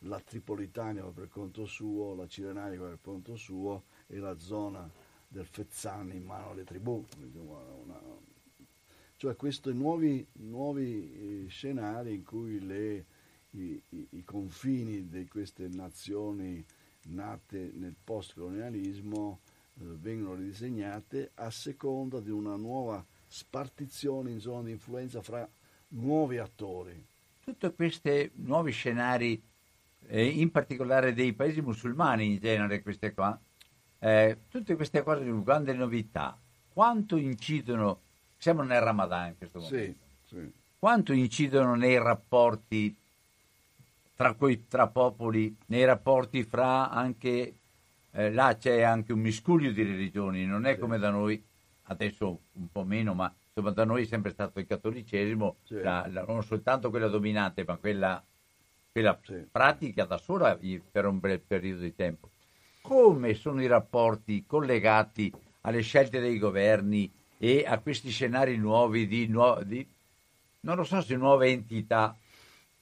[0.00, 4.90] la Tripolitania va per conto suo, la Cirenaica va per conto suo e la zona
[5.28, 7.98] del Fezzan in mano alle tribù, una,
[9.16, 13.06] cioè questi nuovi, nuovi eh, scenari in cui le,
[13.50, 16.64] i, i, i, confini di queste nazioni
[17.08, 19.40] nate nel post-colonialismo
[19.78, 25.48] eh, vengono ridisegnate a seconda di una nuova spartizione in zona di influenza fra
[25.88, 27.04] nuovi attori.
[27.40, 29.42] Tutti questi nuovi scenari,
[30.08, 33.40] eh, in particolare dei paesi musulmani in genere, queste qua,
[33.98, 38.02] eh, tutte queste cose di grande novità, quanto incidono
[38.36, 39.98] siamo nel Ramadan in questo momento.
[40.24, 40.52] Sì, sì.
[40.78, 42.96] Quanto incidono nei rapporti
[44.14, 47.54] tra, coi, tra popoli, nei rapporti fra anche...
[48.18, 50.80] Eh, là c'è anche un miscuglio di religioni, non è sì.
[50.80, 51.44] come da noi,
[51.88, 56.24] adesso un po' meno, ma insomma da noi è sempre stato il cattolicesimo, la, la,
[56.26, 58.24] non soltanto quella dominante, ma quella
[58.90, 59.46] che la sì.
[59.52, 60.58] pratica da sola
[60.90, 62.30] per un breve periodo di tempo.
[62.80, 65.30] Come sono i rapporti collegati
[65.62, 69.88] alle scelte dei governi e a questi scenari nuovi di, di
[70.60, 72.16] non lo so se nuove entità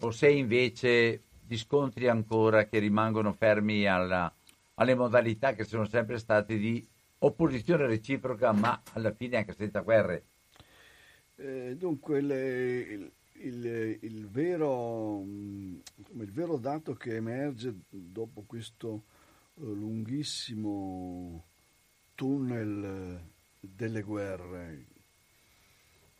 [0.01, 4.33] o se invece di scontri ancora che rimangono fermi alla,
[4.75, 6.87] alle modalità che sono sempre state di
[7.19, 10.25] opposizione reciproca, ma alla fine anche senza guerre.
[11.37, 19.05] Eh, dunque, il, il, il, vero, il, vero, dato che emerge dopo questo
[19.55, 21.45] uh, lunghissimo
[22.15, 23.21] tunnel
[23.73, 24.87] delle guerre,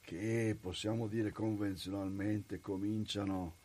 [0.01, 3.57] che possiamo dire convenzionalmente cominciano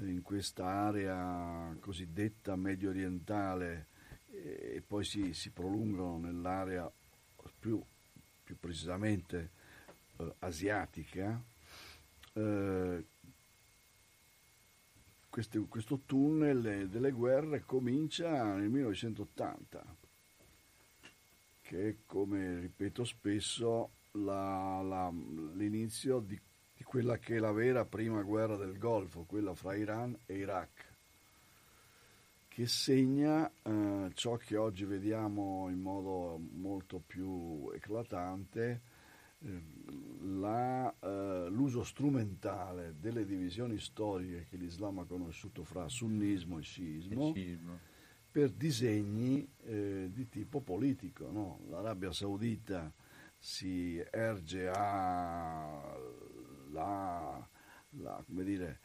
[0.00, 3.86] in questa area cosiddetta medio orientale
[4.30, 6.90] e poi si, si prolungano nell'area
[7.58, 7.82] più,
[8.42, 9.50] più precisamente
[10.16, 11.42] eh, asiatica,
[12.34, 13.06] eh,
[15.30, 19.96] queste, questo tunnel delle guerre comincia nel 1980,
[21.64, 26.38] che è come ripeto spesso la, la, l'inizio di
[26.76, 30.92] di quella che è la vera prima guerra del Golfo, quella fra Iran e Iraq,
[32.48, 38.80] che segna eh, ciò che oggi vediamo in modo molto più eclatante,
[39.38, 39.62] eh,
[40.22, 47.28] la, eh, l'uso strumentale delle divisioni storiche che l'Islam ha conosciuto fra sunnismo e sciismo,
[47.28, 47.78] e sciismo.
[48.34, 51.30] Per disegni eh, di tipo politico.
[51.30, 51.60] No?
[51.70, 52.92] L'Arabia Saudita
[53.38, 55.96] si erge a
[56.72, 57.48] la,
[57.90, 58.80] la, dire,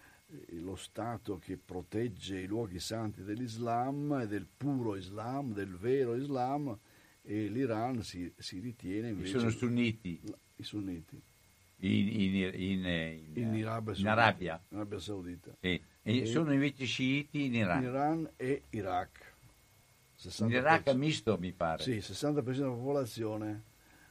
[0.50, 6.78] lo Stato che protegge i luoghi santi dell'Islam e del puro Islam, del vero Islam,
[7.24, 9.38] e l'Iran si, si ritiene invece...
[9.38, 10.22] I sono sunniti.
[10.58, 11.20] I sunniti.
[11.78, 12.86] In, in, in,
[13.34, 14.64] in, in Arabia, in Arabia.
[14.70, 15.56] Arabia Saudita.
[15.60, 15.82] Sì.
[16.04, 17.82] E, e sono invece sciiti in Iran.
[17.82, 19.29] In Iran e Iraq.
[20.20, 20.44] 60%.
[20.44, 21.82] In Iraq misto, mi pare.
[21.82, 23.64] Sì, il 60% della popolazione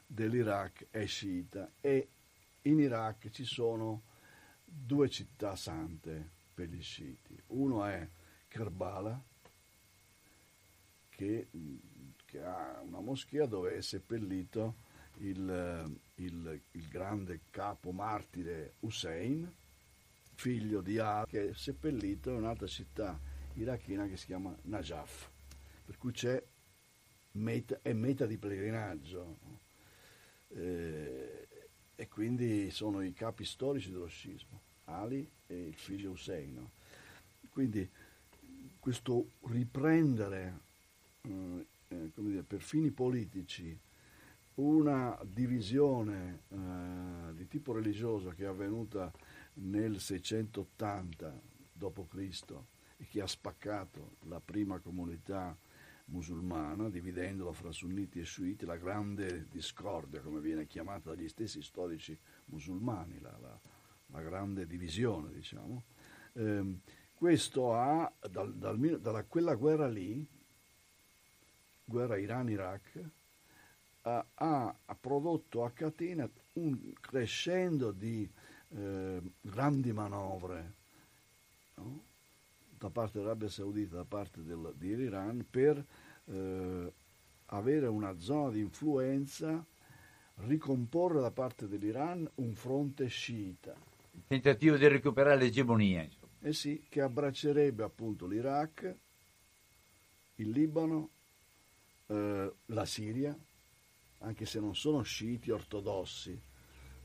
[0.07, 2.09] dell'Iraq è sciita e
[2.63, 4.03] in Iraq ci sono
[4.65, 7.41] due città sante per gli sciiti.
[7.49, 8.09] Uno è
[8.49, 9.23] Kerbala,
[11.11, 11.49] che,
[12.25, 14.87] che ha una moschea dove è seppellito
[15.19, 19.53] il, il, il, grande capo martire Hussein,
[20.35, 23.19] figlio di Ali, che è seppellito in un'altra città
[23.55, 25.29] irachena che si chiama Najaf,
[25.89, 26.45] per cui c'è
[27.33, 29.39] meta, è meta di pellegrinaggio.
[30.49, 31.49] Eh,
[31.95, 36.63] e quindi sono i capi storici dello scismo, Ali e il figlio Hussein.
[37.49, 37.91] Quindi
[38.79, 40.61] questo riprendere
[41.23, 43.77] eh, eh, dire, per fini politici
[44.57, 49.11] una divisione eh, di tipo religioso che è avvenuta
[49.55, 51.41] nel 680
[51.73, 52.55] d.C.
[52.99, 55.57] e che ha spaccato la prima comunità
[56.09, 62.19] musulmana, dividendola fra sunniti e sciiti, la grande discordia, come viene chiamata dagli stessi storici
[62.47, 63.61] musulmani, la, la,
[64.07, 65.85] la grande divisione, diciamo.
[66.35, 66.79] Eh,
[67.15, 70.27] questo ha, dal, dal, da quella guerra lì,
[71.85, 73.11] guerra Iran-Iraq,
[74.03, 78.29] ha, ha, prodotto a catena un crescendo di
[78.71, 80.75] eh, grandi manovre,
[81.75, 82.08] no?
[82.79, 85.85] Da parte dell'Arabia Saudita, da parte del, dell'Iran, per
[86.27, 86.93] eh,
[87.47, 89.65] avere una zona di influenza,
[90.47, 93.75] ricomporre da parte dell'Iran un fronte sciita.
[94.13, 96.09] Il tentativo di recuperare l'egemonia.
[96.41, 98.97] Eh sì, che abbraccerebbe appunto l'Iraq,
[100.37, 101.11] il Libano,
[102.07, 103.37] eh, la Siria,
[104.19, 106.41] anche se non sono sciiti ortodossi,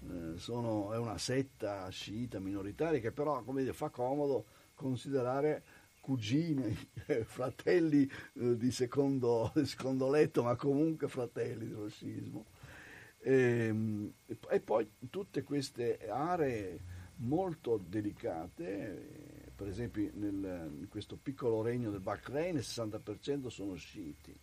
[0.09, 5.63] eh, sono, è una setta sciita minoritaria che però come dire, fa comodo considerare
[6.03, 6.75] cugini,
[7.23, 12.45] fratelli eh, di, secondo, di, secondo, letto, ma comunque fratelli dello scismo.
[13.19, 14.13] E, ehm,
[14.49, 16.79] e, poi tutte queste aree
[17.17, 24.37] molto delicate, per esempio nel, in questo piccolo regno del Bahrain il 60% sono sciiti,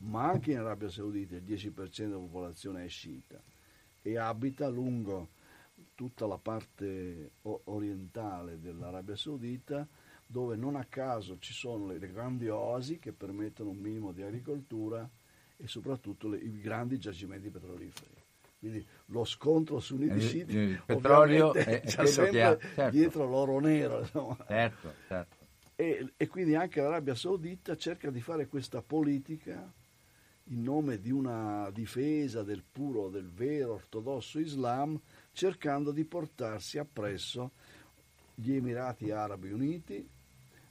[0.00, 3.40] ma anche in Arabia Saudita il 10% della popolazione è sciita
[4.02, 5.30] e abita lungo
[5.98, 9.84] tutta la parte orientale dell'Arabia Saudita
[10.24, 15.10] dove non a caso ci sono le, grandi oasi che permettono un minimo di agricoltura
[15.56, 18.14] e soprattutto le, i grandi giacimenti petroliferi.
[18.60, 22.90] Quindi lo scontro su Uniti il, il petrolio è, c'è sempre ha, certo.
[22.90, 24.06] dietro l'oro nero.
[24.46, 25.36] Certo, certo.
[25.74, 29.72] E, e, quindi anche l'Arabia Saudita cerca di fare questa politica
[30.50, 35.00] in nome di una difesa del puro, del vero ortodosso Islam,
[35.38, 37.52] cercando di portarsi appresso
[38.34, 40.04] gli Emirati Arabi Uniti,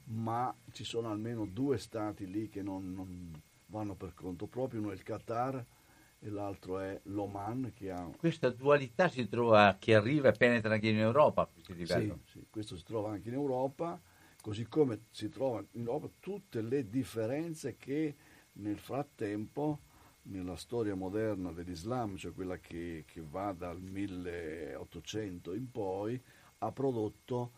[0.08, 3.32] ma ci sono almeno due stati lì che non, non
[3.68, 5.66] vanno per conto proprio, uno è il Qatar
[6.20, 8.10] e l'altro è l'Oman che ha...
[8.18, 11.86] Questa dualità si trova, che arriva e penetra anche in Europa, sì,
[12.26, 13.98] sì, questo si trova anche in Europa,
[14.42, 18.16] così come si trova in Europa tutte le differenze che
[18.52, 19.80] nel frattempo
[20.28, 26.22] nella storia moderna dell'Islam, cioè quella che, che va dal 1800 in poi,
[26.60, 27.52] ha prodotto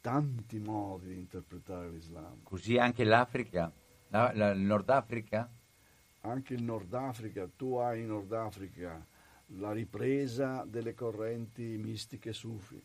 [0.00, 2.42] tanti modi di interpretare l'Islam.
[2.42, 3.72] Così anche l'Africa,
[4.08, 5.50] la, la, il Nord Africa?
[6.20, 9.04] Anche il Nord Africa, tu hai in Nord Africa
[9.50, 12.82] la ripresa delle correnti mistiche sufi,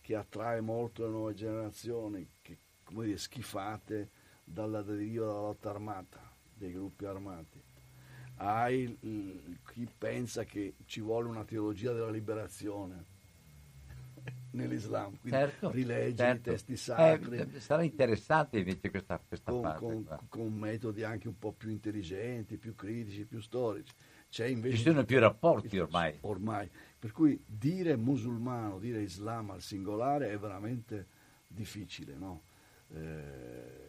[0.00, 4.10] che attrae molto le nuove generazioni, che, come dire, schifate
[4.42, 6.20] dalla deriva della lotta armata,
[6.54, 7.68] dei gruppi armati
[8.42, 8.98] hai
[9.72, 13.04] chi pensa che ci vuole una teologia della liberazione
[14.52, 16.48] nell'Islam, quindi certo, rileggi certo.
[16.48, 17.36] i testi sacri.
[17.36, 19.80] Eh, sarà interessante invece questa, questa con, parte.
[19.84, 23.92] Con, con, metodi anche un po' più intelligenti, più critici, più storici.
[24.46, 26.16] Invece, Ci sono più rapporti ormai.
[26.20, 26.70] Ormai.
[26.98, 31.06] Per cui dire musulmano, dire Islam al singolare è veramente
[31.46, 32.42] difficile, no?
[32.94, 33.88] Eh,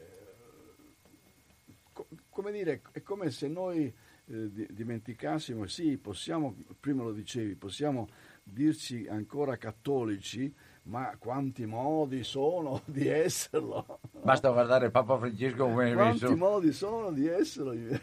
[1.93, 3.93] co- come dire, è come se noi
[4.31, 8.07] eh, dimenticassimo, sì, possiamo, prima lo dicevi, possiamo
[8.43, 10.53] dirci ancora cattolici,
[10.83, 13.99] ma quanti modi sono di esserlo?
[14.23, 16.37] Basta guardare Papa Francesco come Quanti messo...
[16.37, 17.73] modi sono di esserlo,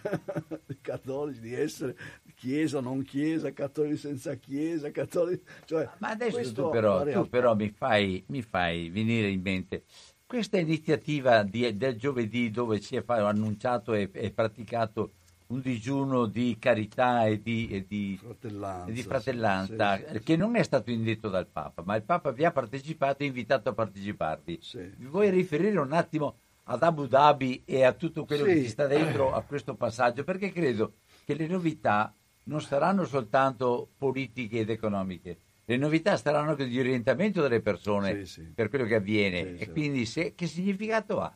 [0.83, 1.97] cattolici, di essere
[2.35, 5.43] chiesa, non chiesa, cattolici senza chiesa, cattolici...
[5.65, 9.85] Cioè, ma adesso tu però, tu però mi, fai, mi, fai, venire in mente
[10.27, 15.13] questa iniziativa di, del giovedì dove si è annunciato e, e praticato
[15.49, 20.37] un digiuno di carità e di, e di fratellanza, e di fratellanza sì, sì, che
[20.37, 23.73] non è stato indetto dal Papa, ma il Papa vi ha partecipato e invitato a
[23.73, 24.61] parteciparvi.
[24.97, 28.87] Vi vuoi riferire un attimo ad Abu Dhabi e a tutto quello che ci sta
[28.87, 30.23] dentro a questo passaggio?
[30.23, 36.67] Perché credo che le novità non saranno soltanto politiche ed economiche, le novità saranno anche
[36.67, 39.57] di orientamento delle persone per quello che avviene.
[39.57, 41.35] e quindi se, che significato ha?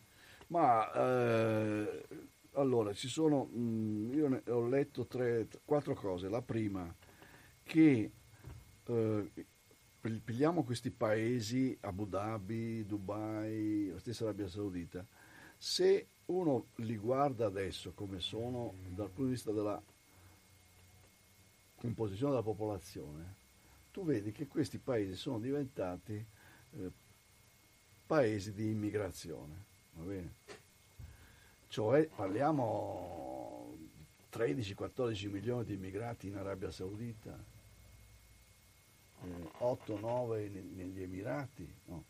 [0.49, 6.29] Ma eh allora, ci sono, mh, mm, io ne, ho letto tre, quattro cose.
[6.29, 6.95] La prima,
[7.63, 8.11] che
[8.85, 9.31] eh,
[10.25, 15.07] pigliamo questi paesi, Abu Dhabi, Dubai, la stessa Arabia Saudita,
[15.57, 19.81] se uno li guarda adesso come sono dal punto di vista della
[21.77, 23.35] composizione della popolazione,
[23.93, 26.91] tu vedi che questi paesi sono diventati eh,
[28.07, 29.65] paesi di immigrazione.
[29.95, 30.35] Va bene?
[31.73, 33.75] Cioè parliamo
[34.31, 37.35] 13-14 milioni di immigrati in Arabia Saudita,
[39.23, 41.67] eh, 8-9 negli Emirati.
[41.87, 42.05] No?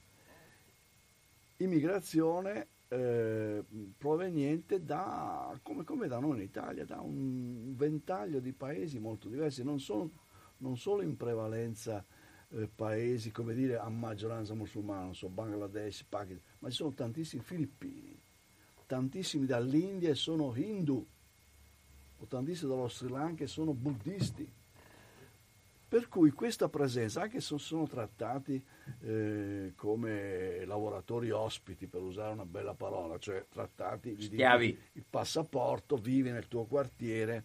[1.58, 3.62] Immigrazione eh,
[3.96, 9.62] proveniente da, come, come, da noi in Italia, da un ventaglio di paesi molto diversi,
[9.62, 10.10] non, sono,
[10.56, 12.04] non solo in prevalenza
[12.48, 17.42] eh, paesi come dire a maggioranza musulmana, non so, Bangladesh, Pakistan, ma ci sono tantissimi
[17.42, 18.21] filippini,
[18.92, 21.06] tantissimi dall'India sono hindu,
[22.18, 24.46] o tantissimi dallo Sri Lanka sono buddisti.
[25.88, 28.62] Per cui questa presenza, anche se sono trattati
[29.00, 34.36] eh, come lavoratori ospiti, per usare una bella parola, cioè trattati di
[34.92, 37.44] il passaporto, vivi nel tuo quartiere,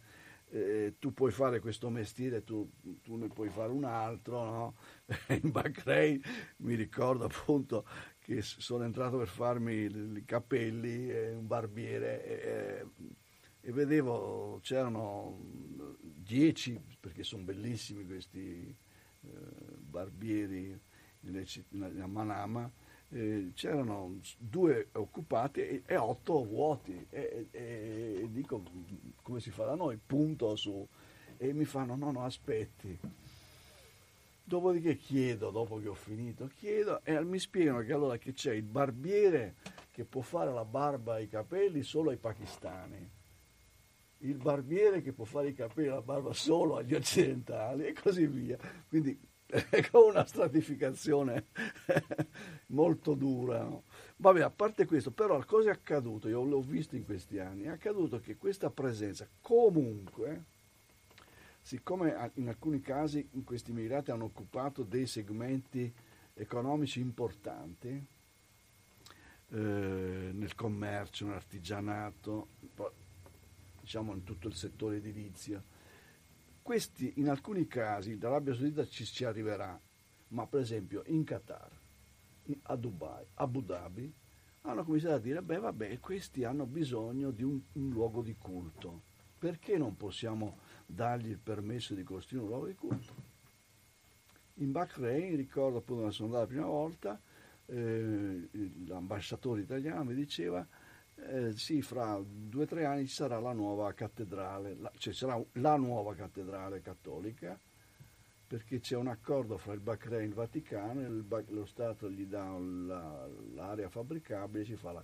[0.49, 2.69] eh, tu puoi fare questo mestiere, tu,
[3.03, 4.75] tu, ne puoi fare un altro, no?
[5.41, 6.21] In Bahrain
[6.57, 7.85] mi ricordo appunto
[8.27, 12.85] che sono entrato per farmi i capelli, un barbiere e,
[13.61, 15.39] e, vedevo c'erano
[16.01, 18.75] dieci, perché sono bellissimi questi
[19.21, 19.29] eh,
[19.77, 20.77] barbieri
[22.01, 22.69] a Manama,
[23.11, 28.61] eh, c'erano due occupati e, e otto vuoti e, e, e, dico
[29.21, 30.85] come si fa da noi, punto su.
[31.39, 32.99] E mi fanno no no aspetti
[34.47, 38.63] Dopodiché chiedo, dopo che ho finito, chiedo e mi spiegano che allora che c'è il
[38.63, 39.55] barbiere
[39.91, 43.11] che può fare la barba ai capelli solo ai pakistani,
[44.19, 48.25] il barbiere che può fare i capelli e la barba solo agli occidentali e così
[48.25, 48.57] via.
[48.87, 49.19] Quindi
[49.91, 51.47] con una stratificazione
[52.67, 53.63] molto dura.
[53.63, 53.83] No?
[54.15, 56.29] Vabbè, a parte questo, però cosa è accaduto?
[56.29, 60.55] Io l'ho visto in questi anni, è accaduto che questa presenza comunque
[61.67, 65.93] siccome in alcuni casi questi immigrati hanno occupato dei segmenti
[66.33, 67.89] economici importanti
[69.49, 69.57] eh,
[70.31, 72.47] nel commercio, nell'artigianato,
[73.81, 75.61] diciamo in tutto il settore edilizio,
[76.61, 79.77] questi in alcuni casi l'Arabia Saudita ci, ci arriverà,
[80.29, 81.77] ma per esempio in Qatar,
[82.61, 84.13] a Dubai, Abu Dhabi,
[84.61, 89.01] hanno cominciato a dire, beh vabbè, questi hanno bisogno di un, un luogo di culto,
[89.37, 93.13] perché non possiamo dargli il permesso di costruire un luogo di culto?
[94.55, 97.21] In Bahrain, ricordo appunto quando sono andato la prima volta,
[97.65, 98.49] eh,
[98.87, 100.65] l'ambasciatore italiano mi diceva
[101.19, 105.43] eh, sì, fra due o tre anni ci sarà la nuova cattedrale, la, cioè sarà
[105.53, 107.59] la nuova cattedrale cattolica,
[108.47, 112.47] perché c'è un accordo fra il Bahrain e il Vaticano, il, lo Stato gli dà
[112.57, 115.03] la, l'area fabbricabile e ci fa la...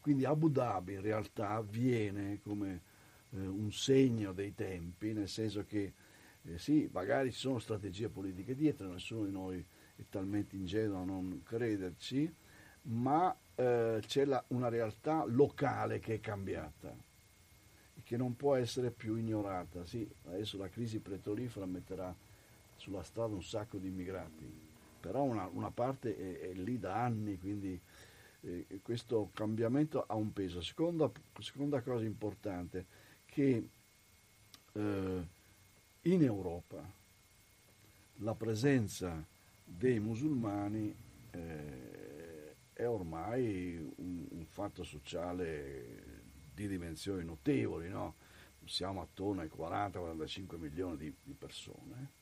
[0.00, 2.80] Quindi Abu Dhabi in realtà avviene come
[3.30, 5.92] un segno dei tempi, nel senso che
[6.42, 9.64] eh, sì, magari ci sono strategie politiche dietro, nessuno di noi
[9.96, 12.32] è talmente ingenuo a non crederci,
[12.82, 16.96] ma eh, c'è la, una realtà locale che è cambiata
[17.94, 19.84] e che non può essere più ignorata.
[19.84, 22.14] Sì, adesso la crisi petrolifera metterà
[22.76, 24.50] sulla strada un sacco di immigrati,
[24.98, 27.78] però una, una parte è, è, lì da anni, quindi
[28.40, 30.62] eh, questo cambiamento ha un peso.
[30.62, 31.10] Seconda,
[31.40, 32.86] seconda cosa importante,
[33.30, 33.68] che
[34.72, 35.26] eh,
[36.02, 36.98] in Europa
[38.16, 39.24] la presenza
[39.64, 40.94] dei musulmani
[41.30, 46.22] eh, è ormai un, un, fatto sociale
[46.52, 48.16] di dimensioni notevoli, no?
[48.64, 52.12] siamo attorno ai 40-45 milioni di, di, persone,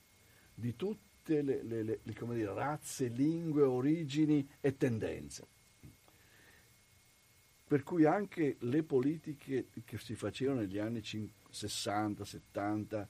[0.54, 5.46] di tutte le, le, le dire, razze, lingue, origini e tendenze.
[7.68, 11.02] Per cui anche le politiche che si facevano negli anni
[11.50, 13.08] 60, 70,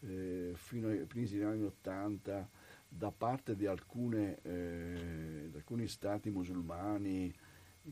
[0.00, 2.50] eh, fino ai primi anni 80,
[2.86, 7.34] da parte di, alcune, eh, di alcuni stati musulmani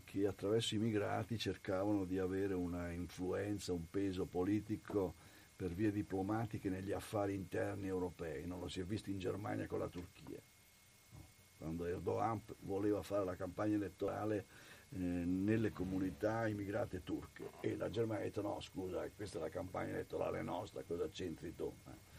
[0.04, 5.14] che attraverso i migrati cercavano di avere una influenza, un peso politico
[5.56, 8.46] per vie diplomatiche negli affari interni europei.
[8.46, 10.40] Non lo si è visto in Germania con la Turchia.
[11.56, 14.44] Quando Erdogan voleva fare la campagna elettorale
[14.94, 19.92] nelle comunità immigrate turche e la Germania ha detto no scusa questa è la campagna
[19.92, 22.10] elettorale nostra cosa c'entri tu eh.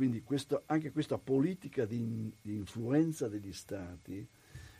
[0.00, 4.26] Quindi questo, anche questa politica di, di influenza degli stati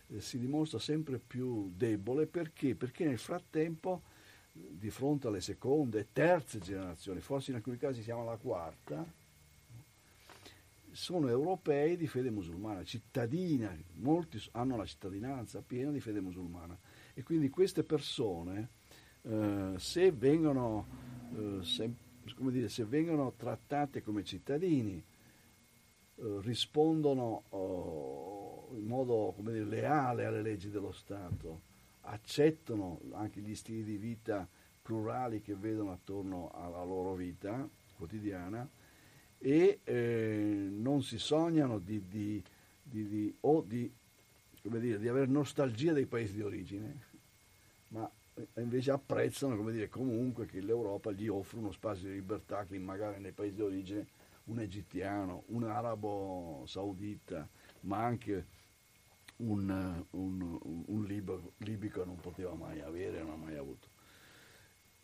[0.07, 2.74] eh, si dimostra sempre più debole perché?
[2.74, 4.01] Perché nel frattempo,
[4.51, 9.05] di fronte alle seconde e terze generazioni, forse in alcuni casi siamo alla quarta,
[10.93, 16.78] sono europei di fede musulmana, cittadina, molti hanno la cittadinanza piena di fede musulmana.
[17.14, 18.70] E quindi queste persone
[19.22, 20.86] eh, se vengono
[21.34, 21.91] eh, se,
[22.51, 30.70] dire, se vengono trattate come cittadini eh, rispondono oh, in modo dire, leale alle leggi
[30.70, 31.68] dello Stato,
[32.03, 34.49] accettano anche gli stili di vita
[34.82, 38.68] plurali che vedono attorno alla loro vita quotidiana
[39.43, 42.43] e eh, non si sognano di, di,
[42.82, 43.91] di, o di,
[44.62, 47.01] dire, di avere nostalgia dei paesi di origine,
[47.88, 52.78] ma eh, invece apprezzano dire, comunque che l'Europa gli offre uno spazio di libertà che
[52.78, 54.07] magari nei paesi di origine
[54.45, 57.49] un egiziano, un arabo saudita,
[57.82, 58.47] ma anche
[59.36, 63.88] un, un, un libico, libico non poteva mai avere, non ha mai avuto.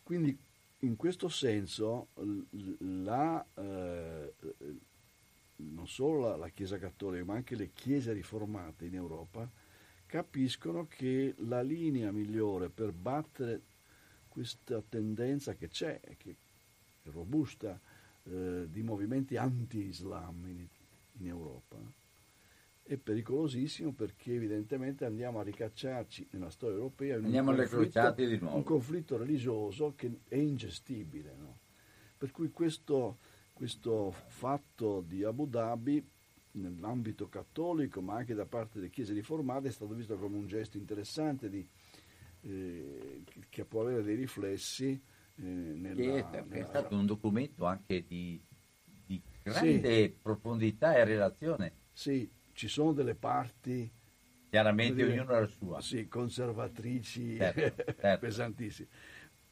[0.02, 0.38] Quindi
[0.86, 2.08] in questo senso
[2.78, 4.34] la, eh,
[5.56, 9.48] non solo la, la, Chiesa Cattolica, ma anche le Chiese riformate in Europa
[10.06, 13.62] capiscono che la linea migliore per battere
[14.28, 16.36] questa tendenza che c'è, che
[17.02, 17.78] è robusta,
[18.24, 20.66] eh, di movimenti anti-Islam in,
[21.18, 21.76] in, Europa
[22.86, 28.62] è pericolosissimo perché evidentemente andiamo a ricacciarci nella storia europea in andiamo un, conflitto, un
[28.62, 31.34] conflitto religioso che è ingestibile.
[31.36, 31.58] No?
[32.16, 33.18] Per cui questo,
[33.52, 36.10] questo fatto di Abu Dhabi
[36.52, 40.76] nell'ambito cattolico, ma anche da parte delle chiese riformate, è stato visto come un gesto
[40.76, 41.68] interessante di,
[42.42, 46.54] eh, che può avere dei riflessi eh, nella, che è, nella...
[46.54, 48.40] è, stato un documento anche di,
[49.04, 50.16] di grande sì.
[50.22, 51.72] profondità e relazione.
[51.92, 53.88] Sì, ci sono delle parti
[54.48, 58.18] chiaramente dire, ognuno ha la sua sì, conservatrici certo, certo.
[58.18, 58.88] pesantissime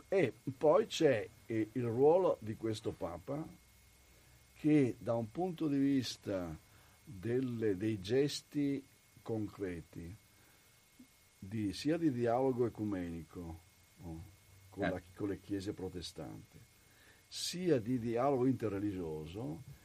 [0.09, 3.47] e poi c'è eh, il ruolo di questo Papa
[4.55, 6.59] che da un punto di vista
[7.05, 8.83] delle, dei gesti
[9.21, 10.17] concreti
[11.39, 13.61] di, sia di dialogo ecumenico
[13.99, 14.25] no?
[14.71, 16.59] con, la, con le chiese protestanti,
[17.29, 19.84] sia di dialogo interreligioso, eh,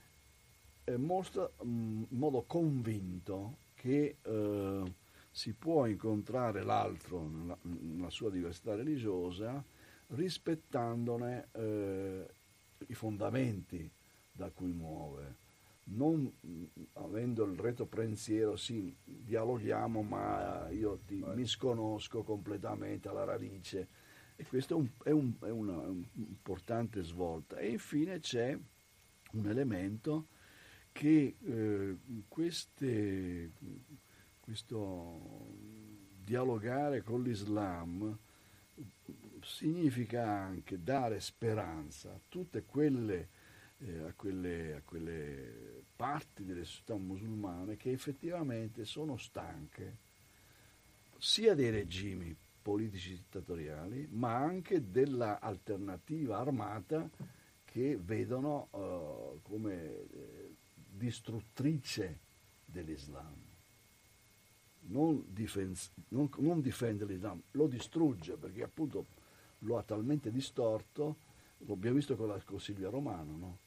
[0.98, 4.94] mostra mm, in modo convinto che eh,
[5.32, 9.64] si può incontrare l'altro nella, nella, sua diversità religiosa
[10.08, 12.28] rispettandone eh,
[12.88, 13.90] i fondamenti
[14.32, 15.36] da cui muove,
[15.92, 16.32] non
[16.94, 23.88] avendo il retro pensiero, sì, dialoghiamo, ma io ti misconosco completamente alla radice.
[24.36, 25.84] E questo è, un, è, un, è una
[26.16, 27.58] importante svolta.
[27.58, 28.58] E infine c'è
[29.34, 30.28] un elemento
[31.00, 31.96] che eh,
[32.28, 33.52] queste,
[34.42, 35.48] questo
[36.22, 38.18] dialogare con l'Islam
[39.42, 43.30] significa anche dare speranza a tutte quelle,
[43.78, 49.96] eh, a quelle, a quelle parti delle società musulmane che effettivamente sono stanche
[51.18, 57.10] sia dei regimi politici dittatoriali, ma anche dell'alternativa armata
[57.64, 60.49] che vedono uh, come eh,
[61.00, 62.20] distruttrice
[62.66, 63.48] dell'Islam.
[64.82, 69.06] Non, difens- non, non, difende l'Islam, lo distrugge perché appunto
[69.60, 71.18] lo ha talmente distorto,
[71.60, 73.58] lo abbiamo visto con, la, con Silvia Romano, no?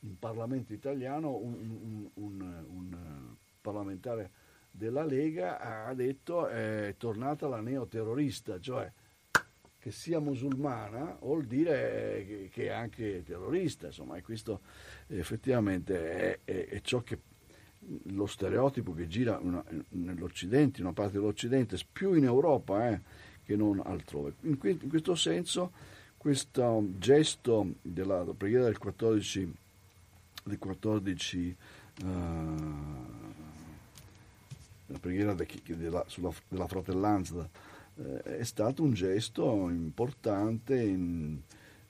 [0.00, 4.30] in Parlamento italiano un, un, un, un, parlamentare
[4.70, 8.90] della Lega ha detto è tornata la neoterrorista, cioè
[9.80, 14.60] che sia musulmana vuol dire che è anche terrorista, insomma, e questo
[15.08, 17.18] effettivamente è, è, è ciò che
[18.08, 23.00] lo stereotipo che gira una, nell'Occidente, in una parte dell'Occidente, più in Europa eh,
[23.44, 24.34] che non altrove.
[24.42, 25.72] In, in, questo senso,
[26.18, 29.54] questo gesto della preghiera del 14,
[30.44, 31.56] del 14
[32.02, 32.06] uh,
[34.86, 37.69] la preghiera de, della, sulla, della fratellanza eh,
[38.22, 41.38] è stato un gesto importante in,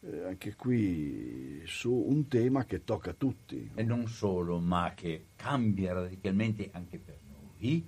[0.01, 3.70] eh, anche qui su un tema che tocca tutti.
[3.74, 7.18] E non solo, ma che cambia radicalmente anche per
[7.59, 7.86] noi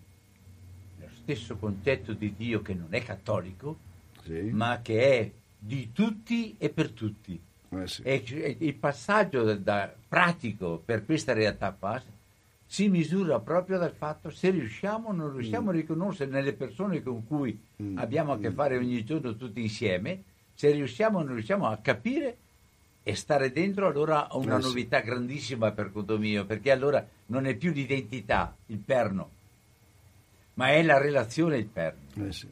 [0.98, 3.78] lo stesso concetto di Dio che non è cattolico,
[4.22, 4.50] sì.
[4.52, 7.40] ma che è di tutti e per tutti.
[7.70, 8.02] Eh sì.
[8.02, 12.00] E il passaggio da, da pratico per questa realtà qua
[12.72, 15.68] si misura proprio dal fatto se riusciamo o non riusciamo mm.
[15.68, 17.98] a riconoscere nelle persone con cui mm.
[17.98, 18.54] abbiamo a che mm.
[18.54, 20.22] fare ogni giorno tutti insieme
[20.54, 22.38] se riusciamo o non riusciamo a capire
[23.02, 27.44] e stare dentro, allora ho una eh, novità grandissima per conto mio, perché allora non
[27.44, 29.30] è più l'identità, il perno,
[30.54, 32.26] ma è la relazione il perno.
[32.26, 32.48] Eh, sì.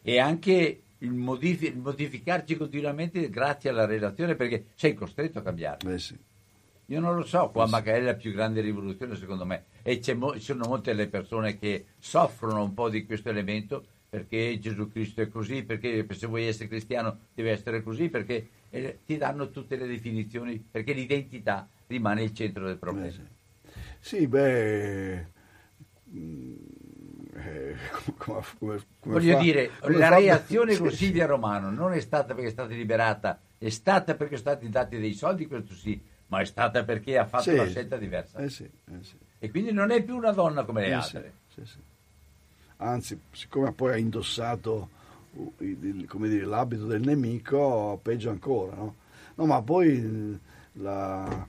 [0.00, 5.92] E anche il, modif- il, modificarci continuamente grazie alla relazione, perché sei costretto a cambiare.
[5.92, 6.16] Eh, sì.
[6.90, 10.34] Io non lo so, qua magari è la più grande rivoluzione secondo me, e mo-
[10.34, 15.22] ci sono molte le persone che soffrono un po' di questo elemento perché Gesù Cristo
[15.22, 19.76] è così, perché se vuoi essere cristiano deve essere così, perché eh, ti danno tutte
[19.76, 23.06] le definizioni, perché l'identità rimane il centro del problema.
[23.06, 23.22] Eh sì.
[24.00, 24.26] sì.
[24.26, 25.26] beh...
[26.12, 26.54] Mm,
[27.36, 27.76] eh,
[28.18, 32.34] come, come, come Voglio fa, dire, la fa, reazione con Silvia Romano non è stata
[32.34, 36.40] perché è stata liberata, è stata perché sono stati dati dei soldi, questo sì, ma
[36.40, 38.38] è stata perché ha fatto sì, una scelta diversa.
[38.38, 39.16] Eh sì, eh sì.
[39.38, 41.32] E quindi non è più una donna come le eh altre.
[42.76, 44.88] Anzi, siccome poi ha indossato
[45.58, 48.76] dire, l'abito del nemico, peggio ancora.
[48.76, 48.94] No,
[49.34, 50.38] no ma poi
[50.74, 51.46] la,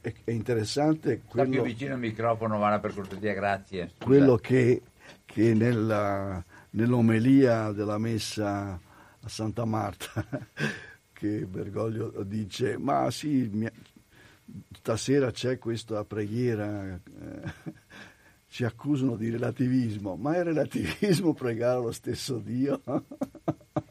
[0.00, 1.22] è, è, interessante.
[1.26, 3.88] Quello, Sta più vicino al microfono, Vana, per cortesia, grazie.
[3.88, 4.04] Scusa.
[4.04, 4.82] Quello che,
[5.24, 8.78] che nella, nell'omelia della messa
[9.20, 10.24] a Santa Marta,
[11.12, 13.72] che Bergoglio dice, ma sì, mia,
[14.72, 16.94] stasera c'è questa preghiera.
[16.94, 17.74] Eh,
[18.48, 22.80] ci accusano di relativismo, ma è relativismo pregare lo stesso Dio?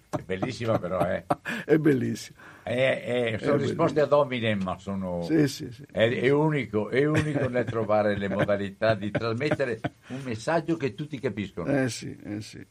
[0.09, 1.25] È bellissima però, eh.
[1.65, 2.39] È bellissima.
[2.63, 5.21] Sono è risposte ad hominem, ma sono...
[5.23, 5.85] Sì, sì, sì.
[5.91, 11.19] È, è, unico, è unico nel trovare le modalità di trasmettere un messaggio che tutti
[11.19, 11.71] capiscono.
[11.71, 12.65] Eh sì, eh sì.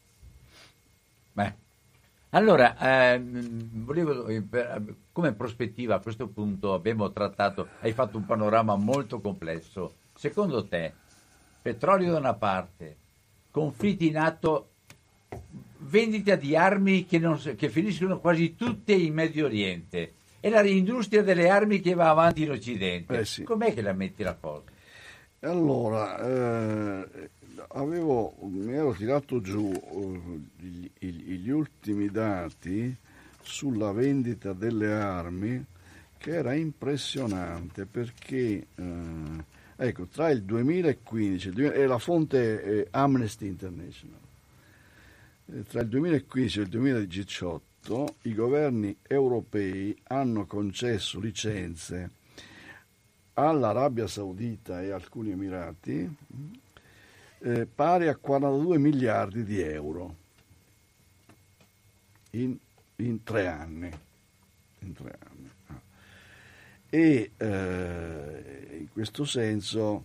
[1.33, 1.63] Beh.
[2.35, 2.77] Allora,
[3.15, 4.83] eh, volevo, per,
[5.13, 9.95] come prospettiva a questo punto abbiamo trattato, hai fatto un panorama molto complesso.
[10.17, 10.93] Secondo te,
[11.63, 12.97] petrolio da una parte,
[13.53, 14.71] conflitti in atto,
[15.79, 21.23] vendita di armi che, non, che finiscono quasi tutte in Medio Oriente e la industria
[21.23, 23.21] delle armi che va avanti in Occidente.
[23.21, 23.45] Eh sì.
[23.45, 24.73] Com'è che la metti la cosa?
[25.39, 27.31] Allora, eh,
[27.69, 32.97] avevo, mi ero tirato giù eh, gli, gli, ultimi dati
[33.43, 35.65] sulla vendita delle armi
[36.17, 44.21] che era impressionante perché eh, Ecco, tra il 2015 e la fonte è Amnesty International.
[45.47, 52.11] Eh, tra il 2015 e il 2018 i governi europei hanno concesso licenze
[53.35, 56.17] all'Arabia Saudita e alcuni Emirati
[57.45, 60.17] eh, pari a 42 miliardi di euro
[62.31, 62.57] in,
[62.97, 63.91] in, tre, anni,
[64.79, 65.51] in tre anni.
[66.89, 70.05] e eh, in questo senso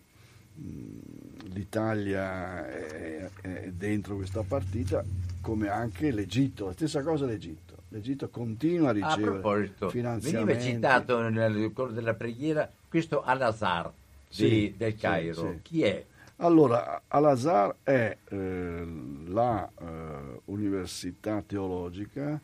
[0.55, 5.01] mh, l'Italia è, è, dentro questa partita
[5.39, 7.67] come anche l'Egitto, la stessa cosa l'Egitto.
[7.91, 10.53] L'Egitto continua a ricevere a finanziamenti.
[10.53, 13.91] Veniva citato nel corso della preghiera questo Al-Azhar
[14.27, 15.33] sì, del Cairo.
[15.33, 15.59] Sì, sì.
[15.63, 16.05] Chi è?
[16.41, 18.87] Allora, Al-Azhar è eh,
[19.27, 22.39] la eh, università teologica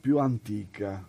[0.00, 1.04] più antica.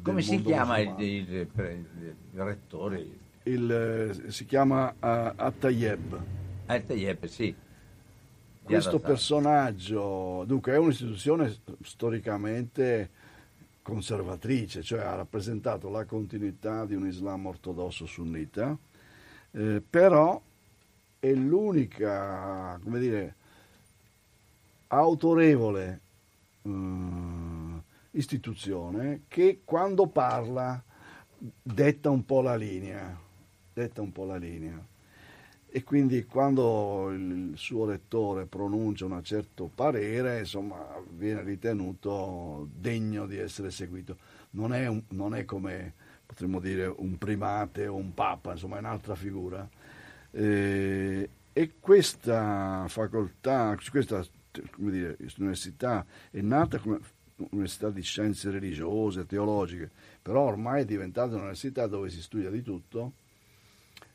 [0.00, 1.86] Come si chiama il, il, il,
[2.32, 3.06] il, rettore?
[3.42, 6.22] Eh, si chiama uh, At-Tayyeb.
[6.66, 7.54] At-Tayyeb, sì.
[8.62, 11.52] Questo personaggio, dunque, è un'istituzione
[11.82, 13.10] storicamente
[13.82, 18.78] conservatrice, cioè ha rappresentato la continuità di un Islam ortodosso sunnita,
[19.54, 20.40] eh, però
[21.18, 23.34] è l'unica, come dire,
[24.88, 26.00] autorevole
[26.62, 26.70] eh,
[28.10, 30.82] istituzione che quando parla
[31.62, 33.18] detta un po' la linea,
[33.72, 34.92] detta un po' la linea
[35.76, 40.86] e quindi quando il suo lettore pronuncia un certo parere, insomma,
[41.16, 44.16] viene ritenuto degno di essere seguito.
[44.50, 45.94] Non è, un, non è come
[46.34, 49.66] potremmo dire un primate o un papa, insomma, è un'altra figura.
[50.32, 54.26] Eh, e questa facoltà, questa
[54.76, 56.98] dire, università è nata come
[57.50, 63.12] università di scienze religiose, teologiche, però ormai è diventata un'università dove si studia di tutto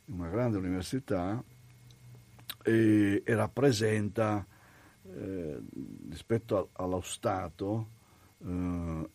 [0.05, 1.41] una grande università
[2.63, 4.45] e, e rappresenta
[5.03, 5.59] eh,
[6.09, 7.89] rispetto a, allo Stato
[8.45, 9.09] eh,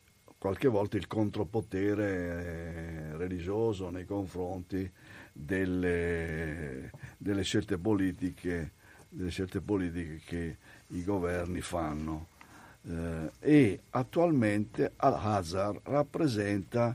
[0.44, 4.92] qualche volta il contropotere eh, religioso nei confronti
[5.32, 8.72] delle, delle, scelte politiche,
[9.08, 10.56] delle scelte politiche che
[10.88, 12.26] i governi fanno.
[12.86, 16.94] Eh, e attualmente Al-Hazar rappresenta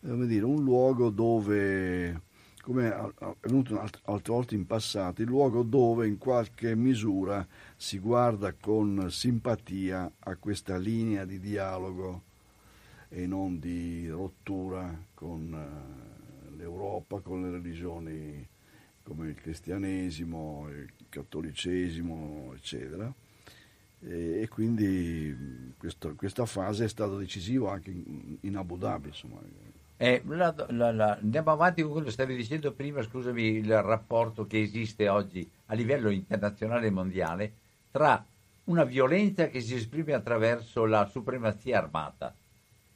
[0.00, 2.22] eh, dire, un luogo dove
[2.62, 8.54] come è avvenuto altre volte in passato, il luogo dove in qualche misura si guarda
[8.58, 12.25] con simpatia a questa linea di dialogo
[13.08, 18.46] e non di rottura con eh, l'Europa, con le religioni
[19.02, 23.12] come il cristianesimo, il cattolicesimo, eccetera.
[24.00, 29.12] E, quindi questo, questa fase è stata decisiva anche in, in Abu Dhabi.
[29.98, 34.46] Eh, la, la, la, andiamo avanti con quello che stavi dicendo prima, scusami, il rapporto
[34.46, 37.52] che esiste oggi a livello internazionale e mondiale
[37.90, 38.24] tra
[38.64, 42.34] una violenza che si esprime attraverso la supremazia armata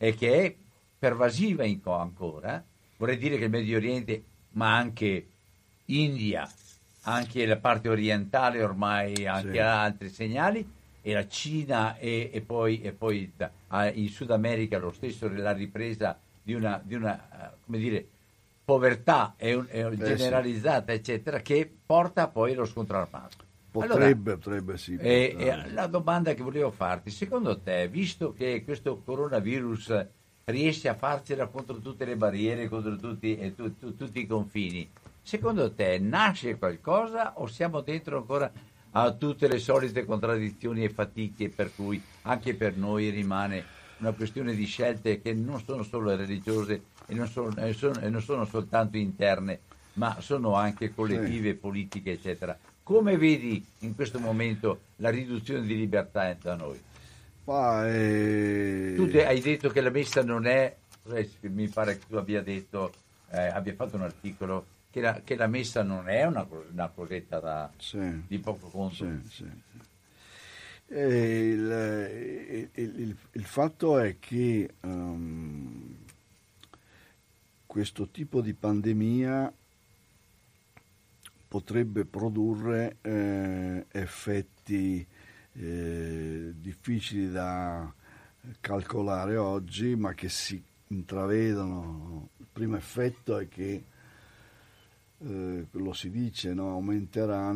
[0.02, 0.56] e che è
[0.98, 2.64] pervasiva ancora,
[2.96, 5.26] vorrei dire che il Medio Oriente, ma anche
[5.86, 6.50] India,
[7.02, 9.58] anche la parte orientale ormai, anche sì.
[9.58, 10.66] altri segnali,
[11.02, 13.30] e la Cina e, e poi, e poi
[13.92, 18.08] in Sud America lo stesso, la ripresa di una, di una eh, come dire,
[18.64, 20.98] povertà e, un, e generalizzata, sì.
[20.98, 23.48] eccetera, che porta poi allo scontro armato.
[23.70, 24.96] Potrebbe, allora, potrebbe sì.
[24.96, 30.06] E, e la domanda che volevo farti, secondo te, visto che questo coronavirus
[30.46, 34.90] riesce a farcela contro tutte le barriere, contro tutti, eh, tu, tu, tutti i confini,
[35.22, 38.50] secondo te nasce qualcosa o siamo dentro ancora
[38.92, 44.54] a tutte le solite contraddizioni e fatiche per cui anche per noi rimane una questione
[44.54, 48.44] di scelte che non sono solo religiose e non sono, e sono, e non sono
[48.44, 49.60] soltanto interne,
[49.94, 51.56] ma sono anche collettive, sì.
[51.56, 52.58] politiche, eccetera.
[52.90, 56.76] Come vedi in questo momento la riduzione di libertà da noi?
[57.44, 58.94] Ma, eh...
[58.96, 60.74] Tu hai detto che la messa non è,
[61.42, 62.92] mi pare che tu abbia detto,
[63.30, 67.38] eh, abbia fatto un articolo, che la, che la messa non è una, una cosetta
[67.38, 68.24] da, sì.
[68.26, 68.94] di poco conto.
[68.94, 69.44] Sì, sì,
[70.88, 75.94] il, il, il, il, fatto è che um,
[77.66, 79.54] questo tipo di pandemia
[81.50, 85.04] potrebbe produrre eh, effetti
[85.54, 87.92] eh, difficili da
[88.60, 92.28] calcolare oggi, ma che si intravedono.
[92.36, 93.84] Il primo effetto è che
[95.18, 96.74] eh, lo si dice, no?
[96.74, 97.50] aumenterà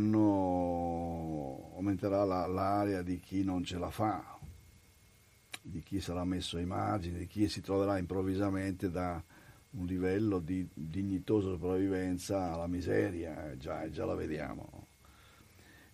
[2.24, 4.40] la, l'area di chi non ce la fa,
[5.62, 9.22] di chi sarà messo ai margini, di chi si troverà improvvisamente da
[9.76, 14.86] un livello di dignitosa sopravvivenza alla miseria, eh, già, già la vediamo.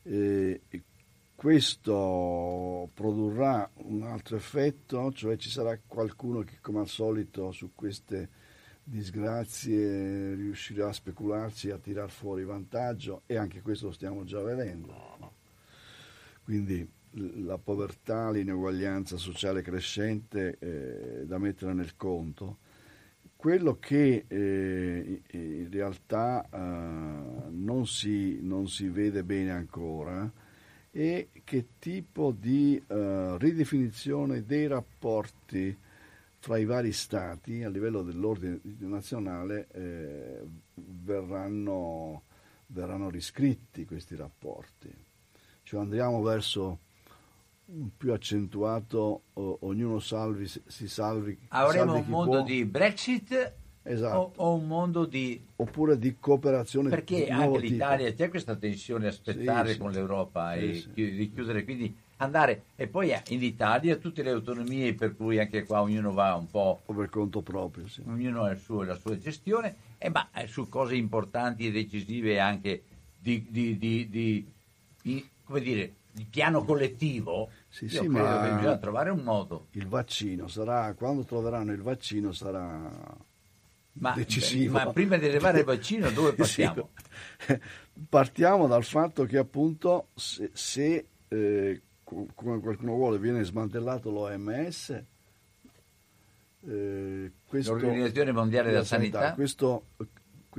[0.03, 0.61] E
[1.35, 8.29] questo produrrà un altro effetto, cioè ci sarà qualcuno che come al solito su queste
[8.83, 14.43] disgrazie riuscirà a specularci e a tirar fuori vantaggio e anche questo lo stiamo già
[14.43, 15.33] vedendo.
[16.45, 22.59] Quindi la povertà, l'ineguaglianza sociale crescente è da mettere nel conto,
[23.41, 30.31] quello che eh, in realtà eh, non, si, non, si, vede bene ancora
[30.91, 35.75] è che tipo di eh, ridefinizione dei rapporti
[36.39, 40.43] fra i vari stati a livello dell'ordine nazionale eh,
[40.75, 42.25] verranno,
[42.67, 44.95] verranno riscritti questi rapporti.
[45.63, 46.81] Cioè andiamo verso
[47.97, 51.39] più accentuato, o, ognuno salvi, si salvi.
[51.49, 52.43] Avremo salvi un mondo può.
[52.45, 53.53] di Brexit
[53.83, 54.33] esatto.
[54.37, 55.41] o, o, un mondo di...
[55.57, 56.89] Oppure di cooperazione.
[56.91, 58.23] Perché di anche l'Italia tipo.
[58.25, 59.79] c'è questa tensione aspettare Sì, sì.
[59.81, 60.91] con l'Europa Sì, e sì.
[60.93, 62.65] chi- di chiudere, quindi andare...
[62.77, 66.47] E poi eh, in Italia tutte le autonomie per cui anche qua ognuno va un
[66.47, 68.03] po' O per conto proprio, sì.
[68.07, 72.41] ognuno ha il suo- la sua gestione, e ma eh, su cose importanti e decisive
[72.41, 72.83] anche
[73.19, 74.09] di- di- di-
[75.03, 79.69] di- come dire, di piano collettivo, Sì, sì, ma- bisogna trovare un modo.
[79.73, 82.91] Il vaccino sarà, quando troveranno il vaccino sarà
[83.93, 84.73] Ma, decisivo.
[84.73, 86.63] ma prima di arrivare al vaccino dove Sì.
[86.63, 86.91] partiamo?
[88.09, 95.03] Partiamo dal fatto che appunto se, se, eh, co- come qualcuno vuole viene smantellato l'OMS,
[96.67, 99.87] eh, questo- L'Organizzazione Mondiale della Sanità, questo,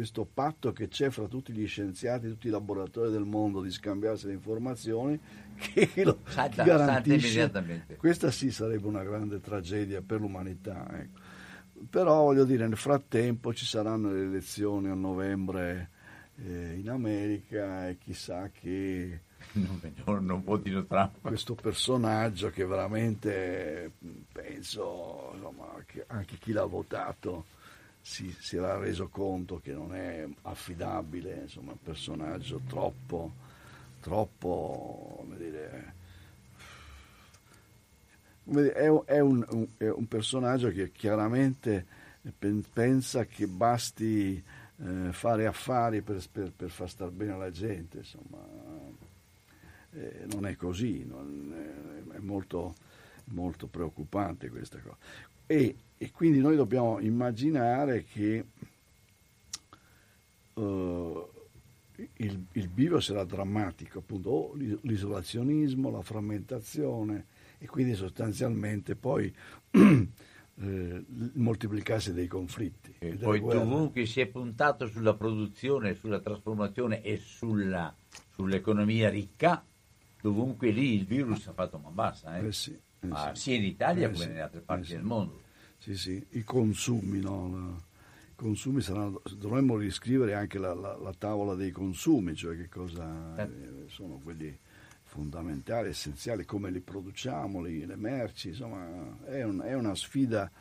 [0.01, 4.25] questo patto che c'è fra tutti gli scienziati, tutti i laboratori del mondo di scambiarsi
[4.25, 5.19] le informazioni,
[5.55, 7.51] che lo Salta- garantisce,
[7.97, 10.87] questa sì sarebbe una grande tragedia per l'umanità.
[10.91, 11.19] ecco.
[11.87, 15.89] Però voglio dire, nel frattempo ci saranno le elezioni a novembre
[16.37, 19.19] eh, in America e chissà che
[20.05, 21.21] non, non votino Trump.
[21.21, 23.91] questo personaggio che veramente
[24.31, 27.45] penso insomma, che anche chi l'ha votato
[28.01, 33.31] si, si era reso conto che non è affidabile, insomma, un personaggio troppo,
[33.99, 35.93] troppo, come dire,
[38.73, 38.87] è,
[39.19, 41.85] un- un, è un personaggio che chiaramente
[42.37, 44.43] pen- pensa che basti
[44.83, 48.39] eh, fare affari per, per- per far star bene alla gente, insomma.
[49.93, 51.53] Eh, non è così, non
[52.11, 52.75] è, è molto,
[53.25, 54.95] molto preoccupante questa cosa.
[55.45, 58.45] E, e quindi noi dobbiamo immaginare che
[60.55, 61.27] eh,
[62.15, 67.27] il, il bivio sarà drammatico, appunto, o l'i- l'isolazionismo, la frammentazione
[67.59, 69.31] e quindi sostanzialmente poi
[69.69, 70.09] eh,
[70.55, 72.95] il moltiplicarsi dei conflitti.
[72.97, 73.59] E poi guerre.
[73.59, 77.93] dovunque si è puntato sulla produzione, sulla trasformazione e sulla-
[78.31, 79.63] sull'economia ricca,
[80.19, 82.47] dovunque lì il virus ha fatto man bassa, eh.
[82.47, 83.29] Eh sì, eh sì.
[83.33, 85.49] sia in Italia Eh come sì, nelle altre parti del mondo.
[85.81, 87.81] Sì, sì, i consumi, no?
[88.29, 93.35] I consumi saranno, dovremmo riscrivere anche la, la- la tavola dei consumi, cioè che cosa
[93.37, 93.41] Eh.
[93.43, 94.55] eh, sono quelli
[95.03, 100.51] fondamentali, essenziali, come li produciamo, li- le merci, insomma, è, un- è una sfida,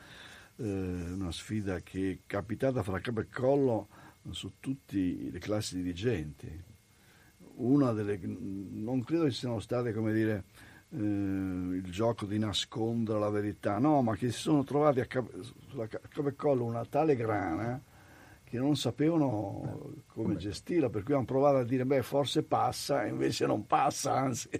[0.57, 3.89] eh, una sfida che è capitata fra capo e collo
[4.31, 6.51] su tutte le classi dirigenti.
[7.57, 10.45] Una delle, non credo che siano state, come dire,
[10.93, 15.31] eh, il gioco di nascondere la verità, no, ma che si sono trovati a capo,
[15.69, 17.81] sulla ca- capo e collo una tale grana
[18.43, 23.47] che non sapevano come gestirla, per cui hanno provato a dire, beh, forse passa, invece
[23.47, 24.49] non passa, anzi.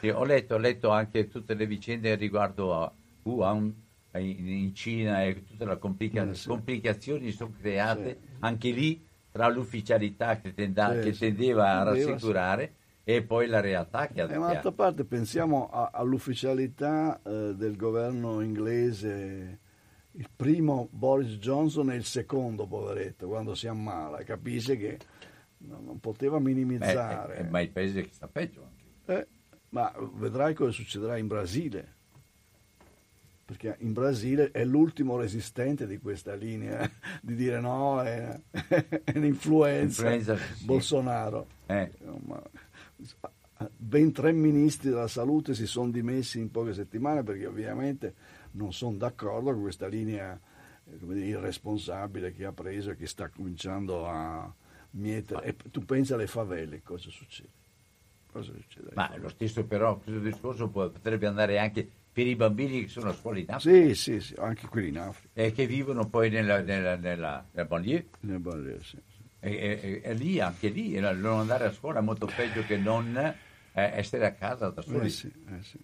[0.00, 2.92] Sì, ho, letto, ho letto anche tutte le vicende riguardo a
[3.22, 3.74] Wuhan
[4.14, 6.46] in, in Cina e tutte le complica- Eh, sì.
[6.48, 8.26] complicazioni sono create Sì.
[8.40, 12.74] anche lì tra l'ufficialità che, tenda- Sì, che tendeva a rassicurare
[13.10, 18.42] e poi la realtà che ha E d'altra parte pensiamo a- all'ufficialità eh, del governo
[18.42, 19.58] inglese,
[20.12, 24.98] il primo Boris Johnson e il secondo, poveretto, quando si ammala, capisce che
[25.58, 27.36] non, non poteva Beh, minimizzare.
[27.36, 29.20] è- è- ma il paese che sta peggio anche.
[29.22, 29.26] Eh,
[29.70, 31.94] ma vedrai cosa succederà in Brasile,
[33.42, 36.86] perché in Brasile è l'ultimo resistente di questa linea
[37.22, 38.38] di dire no, è,
[38.68, 40.64] è un'influenza, Influenza, sì.
[40.66, 41.46] Bolsonaro.
[41.64, 42.42] Eh, Insomma,
[43.76, 48.14] ben tre ministri della salute si sono dimessi in poche settimane perché ovviamente
[48.52, 50.38] non sono d'accordo con questa linea
[50.84, 54.52] dire, irresponsabile che ha preso e che sta cominciando a
[54.90, 55.44] mietere.
[55.44, 57.56] E tu pensi alle favelle, cosa succede?
[58.30, 58.90] Cosa succede?
[58.94, 59.22] ma favelle?
[59.22, 63.38] lo stesso però questo discorso potrebbe andare anche per i bambini che sono a scuola
[63.38, 66.96] in Africa Sì, sì, sì, anche quelli in Africa, e che vivono poi nella, nella,
[66.96, 68.08] nella, nella banlieue.
[68.20, 69.07] nelle barriere, sì, sì.
[69.40, 72.76] E, e- e lì, anche lì, eh, non andare a scuola è molto peggio che
[72.76, 73.36] non eh,
[73.72, 75.06] essere a casa da soli.
[75.06, 75.78] Eh sì, eh sì.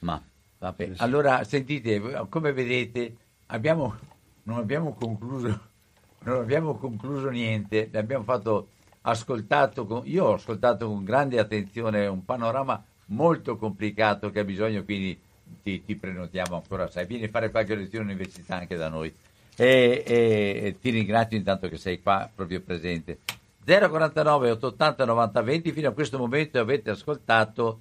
[0.00, 0.22] Ma,
[0.58, 0.94] vabbè.
[0.94, 1.02] Sì.
[1.02, 3.16] Allora, sentite, come vedete,
[3.46, 3.98] abbiamo,
[4.44, 5.72] non abbiamo concluso,
[6.20, 8.68] non abbiamo concluso niente, abbiamo fatto,
[9.02, 14.84] ascoltato, con- io ho ascoltato con grande attenzione un panorama molto complicato che ha bisogno,
[14.84, 15.20] quindi
[15.62, 19.14] ti, ti prenotiamo ancora, sai, vieni a fare qualche lezione all'università anche da noi.
[19.56, 23.18] E, e, ti ringrazio intanto che sei qua proprio presente.
[23.64, 27.80] 049 880 90 20 fino a questo momento avete ascoltato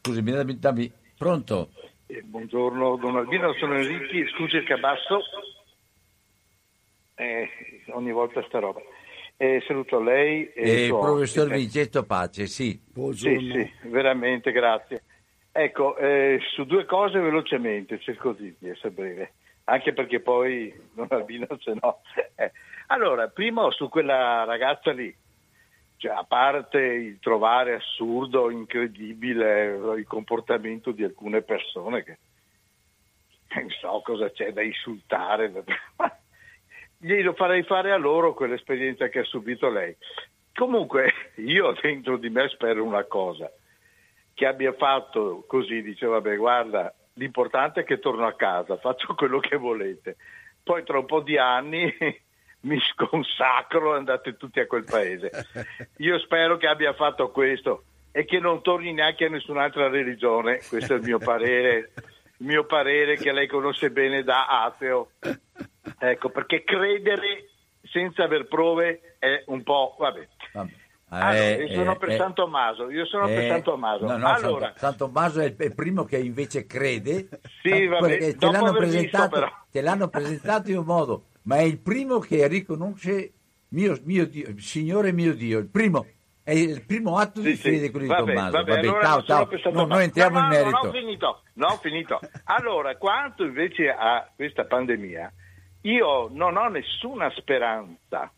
[0.00, 0.90] scusi dammi, dammi.
[1.18, 1.70] pronto
[2.06, 5.20] eh, buongiorno Don Albino sono Enrichi scusi il cabasso
[7.16, 7.50] eh,
[7.88, 8.80] ogni volta sta roba
[9.36, 12.80] eh, saluto lei e il professor Vincenzo Pace sì.
[13.12, 13.12] sì
[13.52, 15.02] sì veramente grazie
[15.56, 19.32] ecco eh, su due cose velocemente cerco di essere breve
[19.64, 22.00] anche perché poi Don Albino se no
[22.36, 22.52] eh.
[22.88, 25.12] Allora, primo su quella ragazza lì,
[25.96, 32.18] cioè, a parte il trovare assurdo, incredibile il comportamento di alcune persone che
[33.54, 35.50] non so cosa c'è da insultare,
[36.98, 39.96] glielo farei fare a loro quell'esperienza che ha subito lei.
[40.54, 43.50] Comunque io dentro di me spero una cosa,
[44.36, 49.38] che abbia fatto così, dice vabbè guarda, l'importante è che torno a casa, faccio quello
[49.40, 50.18] che volete.
[50.62, 51.90] Poi tra un po' di anni
[52.60, 55.30] mi sconsacro e andate tutti a quel paese.
[55.98, 60.92] Io spero che abbia fatto questo e che non torni neanche a nessun'altra religione, questo
[60.92, 61.92] è il mio parere,
[62.36, 65.12] il mio parere che lei conosce bene da ateo.
[65.98, 67.48] Ecco, perché credere
[67.84, 69.96] senza aver prove è un po'...
[69.98, 70.28] vabbè.
[71.08, 71.24] Vabbè.
[71.24, 74.06] Ah, no, io sono eh, per eh, San Tommaso, io sono eh, per San Tommaso.
[74.06, 77.28] No, no, allora, San, Tommaso è il primo che invece crede.
[77.62, 82.18] Sì, vabbè, te, l'hanno presentato, te l'hanno presentato in un modo ma è il primo
[82.18, 83.32] che riconosce
[83.68, 86.06] mio, mio Dio, Signore mio Dio, il primo.
[86.42, 87.90] È il primo atto sì, di fede sì.
[87.90, 88.50] quello di Tommaso.
[88.52, 89.48] Vabbè, vabbè, allora ciao, ciao.
[89.72, 90.76] No, noi entriamo no, in merito.
[90.76, 92.20] Ho finito, non ho finito.
[92.44, 95.32] Allora, quanto invece a questa pandemia,
[95.82, 98.30] io non ho nessuna speranza.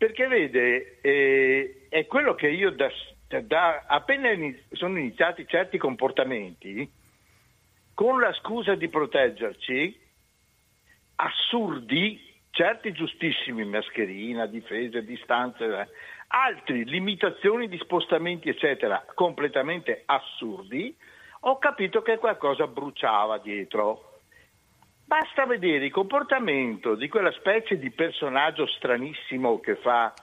[0.00, 2.90] Perché vede, eh, è quello che io da,
[3.42, 4.30] da appena
[4.72, 6.90] sono iniziati certi comportamenti,
[7.92, 10.00] con la scusa di proteggerci,
[11.16, 15.90] assurdi, certi giustissimi, mascherina, difesa, distanze,
[16.28, 20.96] altri limitazioni di spostamenti, eccetera, completamente assurdi,
[21.40, 24.09] ho capito che qualcosa bruciava dietro.
[25.10, 30.14] Basta vedere il comportamento di quella specie di personaggio stranissimo che fa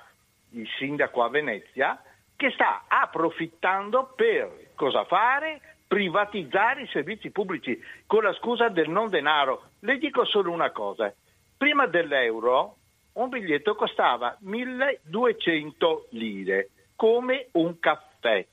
[0.52, 2.02] il sindaco a Venezia,
[2.38, 5.60] che sta approfittando per cosa fare?
[5.86, 9.72] privatizzare i servizi pubblici con la scusa del non denaro.
[9.80, 11.14] Le dico solo una cosa,
[11.58, 12.78] prima dell'euro
[13.14, 18.46] un biglietto costava 1200 lire, come un caffè.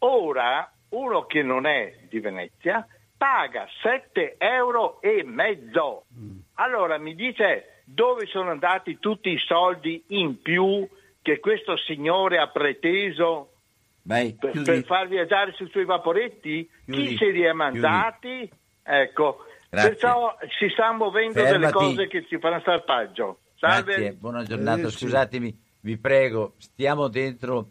[0.00, 2.86] Ora uno che non è di Venezia
[3.16, 6.04] paga 7 euro e mezzo.
[6.18, 6.38] Mm.
[6.54, 10.88] Allora mi dice dove sono andati tutti i soldi in più
[11.20, 13.50] che questo signore ha preteso
[14.02, 16.68] Vai, per, per, far viaggiare sui suoi vaporetti?
[16.84, 18.50] Chiudi, Chi se li ha mandati?
[18.82, 19.88] Ecco, Grazie.
[19.90, 21.58] perciò si stanno muovendo Fermati.
[21.58, 23.38] delle cose che ci faranno stare peggio.
[23.56, 23.94] Salve.
[23.94, 24.90] Grazie, buona giornata.
[24.90, 27.70] Scusatemi, vi prego, stiamo dentro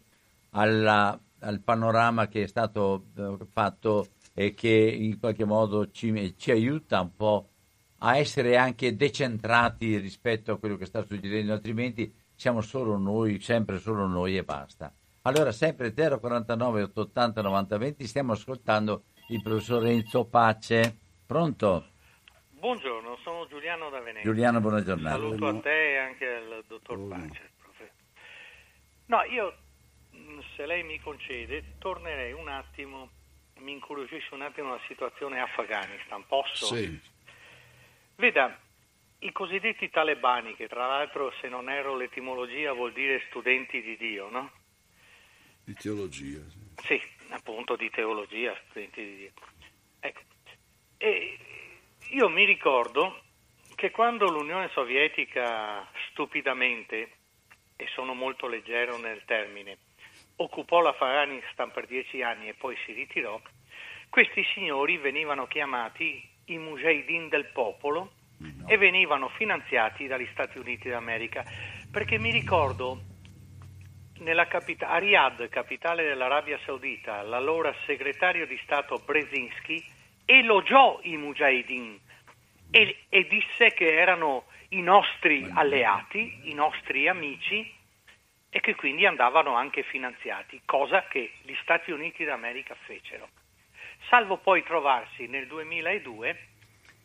[0.50, 6.50] alla, al panorama che è stato uh, fatto e che in qualche modo ci, ci
[6.50, 7.48] aiuta un po'
[7.98, 13.78] a essere anche decentrati rispetto a quello che sta succedendo, altrimenti siamo solo noi, sempre
[13.78, 14.92] solo noi e basta.
[15.22, 20.98] Allora, sempre 049 880 90 20, stiamo ascoltando il professor Enzo Pace.
[21.24, 21.92] Pronto?
[22.50, 24.30] Buongiorno, sono Giuliano da Venezia.
[24.30, 25.16] Giuliano, buona giornata.
[25.16, 27.28] Saluto a te e anche al dottor Buono.
[27.28, 27.52] Pace.
[29.06, 29.54] No, io,
[30.56, 33.10] se lei mi concede, tornerei un attimo,
[33.64, 36.24] mi incuriosisce un attimo la situazione Afghanistan.
[36.26, 36.66] Posso?
[36.66, 37.00] Sì.
[38.16, 38.60] Veda,
[39.20, 44.28] i cosiddetti talebani, che tra l'altro, se non erro l'etimologia, vuol dire studenti di Dio,
[44.28, 44.52] no?
[45.64, 46.40] Di teologia.
[46.76, 47.00] Sì,
[47.30, 49.32] appunto di teologia, studenti di Dio.
[50.00, 50.20] Ecco.
[50.98, 51.38] E
[52.10, 53.22] io mi ricordo
[53.74, 57.12] che quando l'Unione Sovietica stupidamente,
[57.76, 59.78] e sono molto leggero nel termine,
[60.36, 63.40] occupò l'Afghanistan per dieci anni e poi si ritirò,
[64.08, 68.68] questi signori venivano chiamati i mujahideen del popolo no.
[68.68, 71.44] e venivano finanziati dagli Stati Uniti d'America,
[71.90, 73.00] perché mi ricordo
[74.18, 79.84] nella capita- a Riyadh, capitale dell'Arabia Saudita, l'allora segretario di Stato Brzezinski
[80.24, 82.00] elogiò i mujahideen
[82.70, 87.72] e, e disse che erano i nostri alleati, i nostri amici
[88.54, 93.28] e che quindi andavano anche finanziati, cosa che gli Stati Uniti d'America fecero.
[94.08, 96.38] Salvo poi trovarsi nel 2002,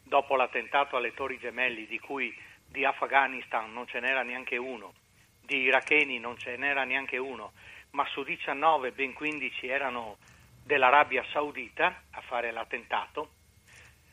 [0.03, 2.31] dopo l'attentato alle Torri Gemelli, di cui
[2.67, 4.93] di Afghanistan non ce n'era neanche uno,
[5.41, 7.53] di iracheni non ce n'era neanche uno,
[7.93, 10.17] ma su 19 ben 15 erano
[10.63, 13.31] dell'Arabia Saudita a fare l'attentato.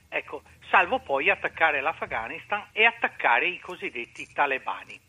[0.08, 5.05] Ecco, salvo poi attaccare l'Afghanistan e attaccare i cosiddetti talebani.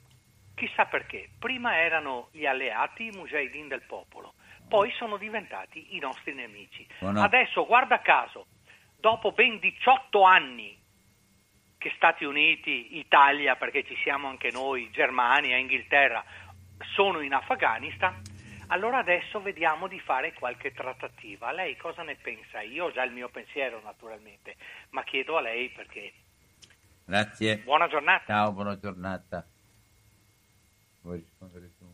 [0.57, 4.33] Chissà perché, prima erano gli alleati, i mujahideen del popolo,
[4.67, 6.83] poi sono diventati i nostri nemici.
[7.01, 7.21] Oh no.
[7.21, 8.47] Adesso, guarda caso,
[8.95, 10.75] dopo ben 18 anni
[11.77, 16.25] che Stati Uniti, Italia, perché ci siamo anche noi, Germania, Inghilterra,
[16.95, 18.19] sono in Afghanistan,
[18.69, 21.51] allora adesso vediamo di fare qualche trattativa.
[21.51, 22.61] Lei cosa ne pensa?
[22.61, 24.55] Io ho già il mio pensiero naturalmente,
[24.89, 26.13] ma chiedo a lei perché...
[27.05, 27.57] Grazie.
[27.57, 28.23] Buona giornata.
[28.25, 29.45] Ciao, buona giornata.
[31.07, 31.85] Vuoi rispondere tu?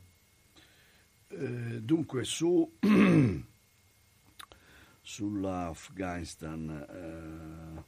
[1.36, 2.78] Eh, dunque, su,
[5.02, 7.86] sull'Afghanistan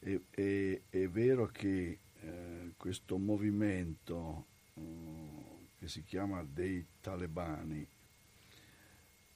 [0.00, 7.86] eh, è, è, è, vero che eh, questo movimento eh, che si chiama dei talebani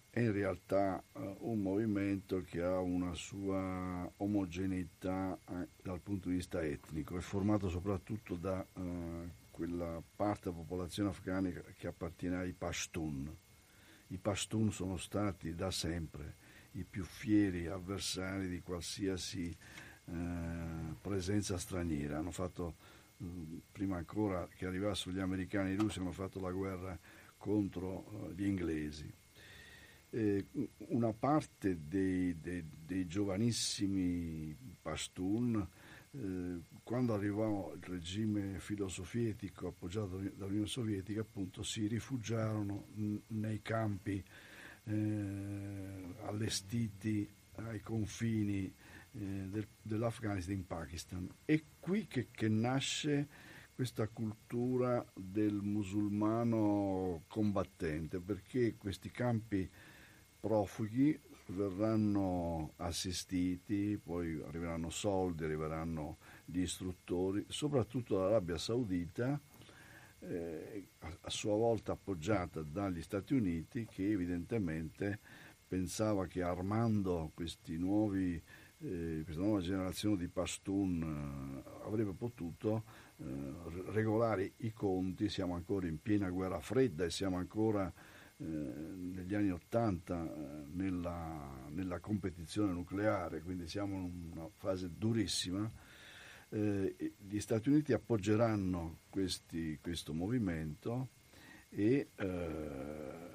[0.09, 6.37] è in realtà eh, un movimento che ha una sua omogeneità eh, dal punto di
[6.37, 8.65] vista etnico, è formato soprattutto da
[9.61, 13.31] quella parte della popolazione afghana che appartiene ai Pashtun.
[14.07, 16.37] I Pashtun sono stati da sempre
[16.73, 19.55] i più fieri avversari di qualsiasi
[20.07, 20.15] eh,
[20.99, 22.17] presenza straniera.
[22.17, 22.75] Hanno fatto,
[23.19, 23.27] eh,
[23.71, 26.99] prima ancora che arrivassero gli americani e i russi, hanno fatto la guerra
[27.37, 29.13] contro eh, gli inglesi.
[30.09, 30.47] Eh,
[30.89, 35.69] una parte dei, dei, dei giovanissimi Pashtun
[36.13, 42.87] eh, quando arrivò il regime filosovietico appoggiato dall'Unione Sovietica, appunto si rifugiarono
[43.29, 44.23] nei campi
[44.85, 51.29] eh, allestiti ai confini eh, del, dell'Afghanistan in Pakistan.
[51.45, 53.29] È qui che, che nasce
[53.75, 59.69] questa cultura del musulmano combattente, perché questi campi
[60.41, 61.19] profughi
[61.51, 69.41] verranno assistiti, poi arriveranno soldi, arriveranno gli istruttori, soprattutto l'Arabia Saudita,
[70.21, 75.19] eh, a sua volta appoggiata dagli Stati Uniti, che evidentemente
[75.67, 77.33] pensava che armando
[77.79, 78.43] nuovi,
[78.83, 82.85] eh, questa nuova generazione di Pashtun eh, avrebbe potuto
[83.19, 83.25] eh,
[83.93, 87.93] regolare i conti, siamo ancora in piena guerra fredda e siamo ancora
[88.45, 95.71] negli anni Ottanta eh, nella, nella, competizione nucleare, quindi siamo in una fase durissima.
[96.49, 101.09] Eh, gli Stati Uniti appoggeranno questi, questo movimento
[101.69, 103.31] e eh,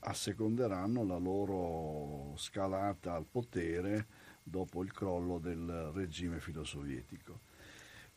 [0.00, 4.06] asseconderanno la loro scalata al potere
[4.42, 7.40] dopo il crollo del regime filosovietico.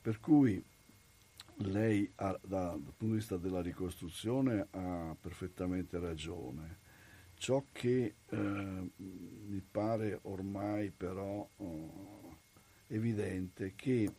[0.02, 0.64] Per cui
[1.64, 6.88] lei ha, da, dal punto di vista della ricostruzione ha perfettamente ragione.
[7.36, 8.36] Ciò che eh,
[8.96, 12.38] mi pare ormai però oh,
[12.88, 14.12] evidente è che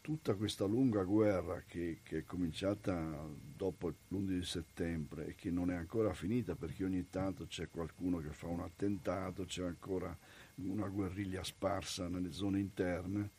[0.00, 5.74] tutta questa lunga guerra che, che, è cominciata dopo l'11 settembre e che non è
[5.74, 10.16] ancora finita perché ogni tanto c'è qualcuno che fa un attentato, c'è ancora
[10.56, 13.30] una guerriglia sparsa nelle zone interne,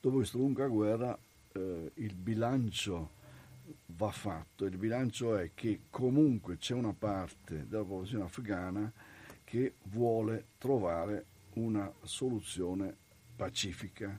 [0.00, 1.16] dopo questa lunga guerra
[1.58, 3.16] eh, il bilancio
[3.86, 8.92] va fatto, il bilancio è che comunque c'è una parte della popolazione afghana
[9.44, 12.94] che vuole trovare una soluzione
[13.34, 14.18] pacifica,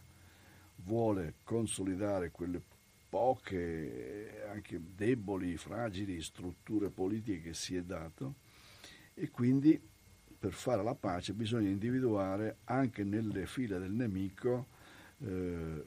[0.77, 2.61] vuole consolidare quelle
[3.09, 8.35] poche, anche deboli, fragili strutture politiche che si è dato
[9.13, 9.79] e quindi
[10.39, 14.67] per fare la pace bisogna individuare anche nelle file del nemico
[15.19, 15.83] eh,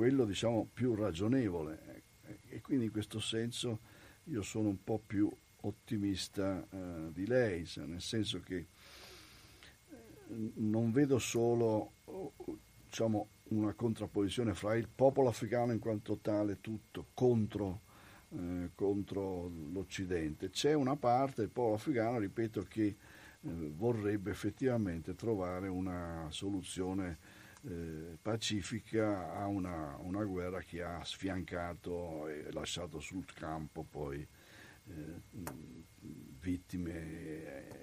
[0.00, 2.04] quello diciamo più ragionevole
[2.48, 3.80] e quindi in questo senso
[4.24, 9.96] io sono un po' più ottimista eh, di lei, nel senso che eh,
[10.54, 11.92] non vedo solo
[12.86, 17.82] diciamo, una contrapposizione fra il popolo africano in quanto tale tutto contro,
[18.30, 20.48] eh, contro l'Occidente.
[20.48, 22.96] C'è una parte del popolo africano, ripeto, che eh,
[23.42, 27.18] vorrebbe effettivamente trovare una soluzione
[27.68, 34.26] eh, pacifica a una, una, guerra che ha sfiancato e lasciato sul campo poi
[34.86, 35.20] eh,
[36.40, 36.92] vittime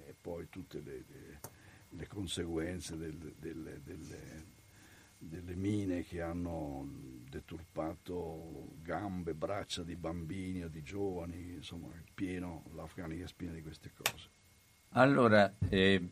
[0.06, 1.40] e, poi tutte le, le,
[1.90, 4.46] le conseguenze del, delle, delle,
[5.18, 6.86] delle mine che hanno
[7.28, 13.92] deturpato gambe, braccia di bambini o di giovani, insomma, pieno, l'Afghanistan è piena di queste
[13.94, 14.28] cose.
[14.90, 16.02] Allora, eh,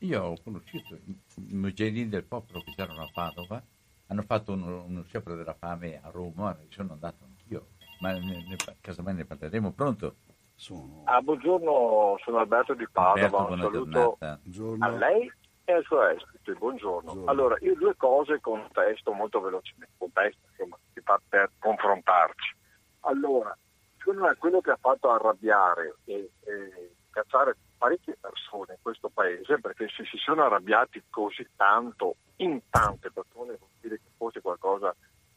[0.00, 3.62] io ho conosciuto i mujahideen del popolo che c'erano a Padova,
[4.06, 7.68] hanno fatto uno, uno sciopero della fame a Roma, ci sono andato anch'io,
[8.00, 9.72] ma ne, ne, casomai ne parleremo.
[9.72, 10.16] Pronto?
[10.54, 11.02] Sono...
[11.04, 14.94] Ah, buongiorno, sono Alberto di Padova, Alberto, un saluto giornata.
[14.94, 15.32] a lei
[15.64, 17.12] e al suo ospite, buongiorno.
[17.12, 17.30] buongiorno.
[17.30, 22.56] Allora, io due cose contesto molto velocemente, contesto, insomma, si fa per confrontarci.
[23.00, 23.56] Allora,
[23.98, 29.58] secondo me quello che ha fatto arrabbiare e, e cacciare parecchie persone in questo paese,
[29.58, 34.94] perché se si sono arrabbiati così tanto in tante persone, vuol dire che forse qualcosa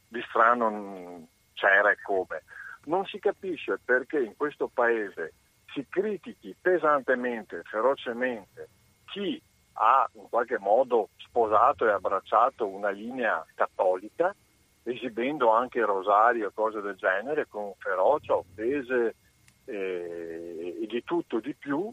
[0.10, 2.44] di strano c'era e come.
[2.84, 5.36] Non si capisce perché in questo paese
[5.72, 8.68] si critichi pesantemente, ferocemente
[9.06, 9.42] chi
[9.76, 14.36] ha in qualche modo sposato e abbracciato una linea cattolica,
[14.84, 19.16] esibendo anche rosario e cose del genere con ferocia, offese
[19.64, 21.90] eh, e di tutto di più,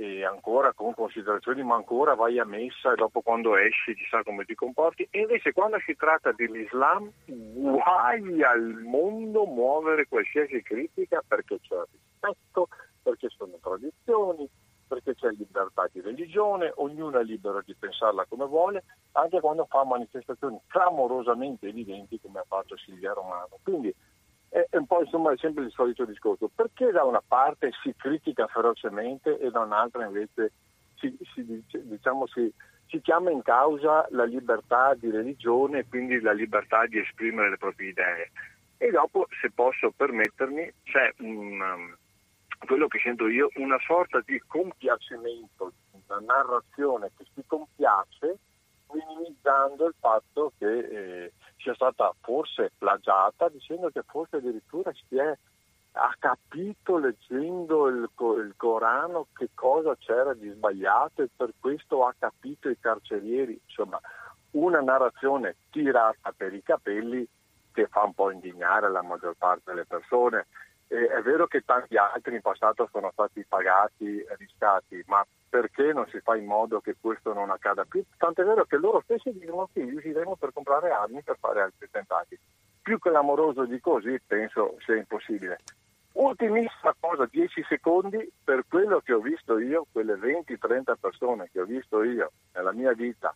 [0.00, 4.44] e ancora con considerazioni, ma ancora vai a messa e dopo quando esci chissà come
[4.44, 5.08] ti comporti.
[5.10, 12.68] E invece quando si tratta dell'Islam, guai al mondo muovere qualsiasi critica perché c'è rispetto,
[13.02, 14.48] perché sono tradizioni,
[14.86, 19.82] perché c'è libertà di religione, ognuno è libero di pensarla come vuole, anche quando fa
[19.82, 23.58] manifestazioni clamorosamente evidenti come ha fatto Silvia Romano.
[23.64, 23.92] Quindi
[24.48, 26.50] è un po' insomma sempre il solito discorso.
[26.54, 30.52] Perché da una parte si critica ferocemente e da un'altra invece
[30.96, 32.52] si, si, diciamo, si,
[32.86, 37.58] si chiama in causa la libertà di religione e quindi la libertà di esprimere le
[37.58, 38.30] proprie idee?
[38.78, 41.96] E dopo, se posso permettermi, c'è un, um,
[42.66, 45.72] quello che sento io, una sorta di compiacimento,
[46.06, 48.38] una narrazione che si compiace
[48.92, 55.36] minimizzando il fatto che eh, sia stata forse plagiata, dicendo che forse addirittura si è
[55.92, 62.14] ha capito leggendo il, il, Corano che cosa c'era di sbagliato e per questo ha
[62.16, 64.00] capito i carcerieri, insomma
[64.52, 67.26] una narrazione tirata per i capelli
[67.72, 70.46] che fa un po' indignare la maggior parte delle persone.
[70.88, 76.06] E è vero che tanti altri in passato sono stati pagati riscatti, ma perché non
[76.08, 78.02] si fa in modo che questo non accada più?
[78.16, 82.38] Tant'è vero che loro stessi dicono che riusciremo per comprare armi per fare altri attentati.
[82.80, 85.58] Più che l'amoroso di così penso sia impossibile.
[86.12, 91.64] Ultimissima cosa, 10 secondi, per quello che ho visto io, quelle 20-30 persone che ho
[91.64, 93.34] visto io nella mia vita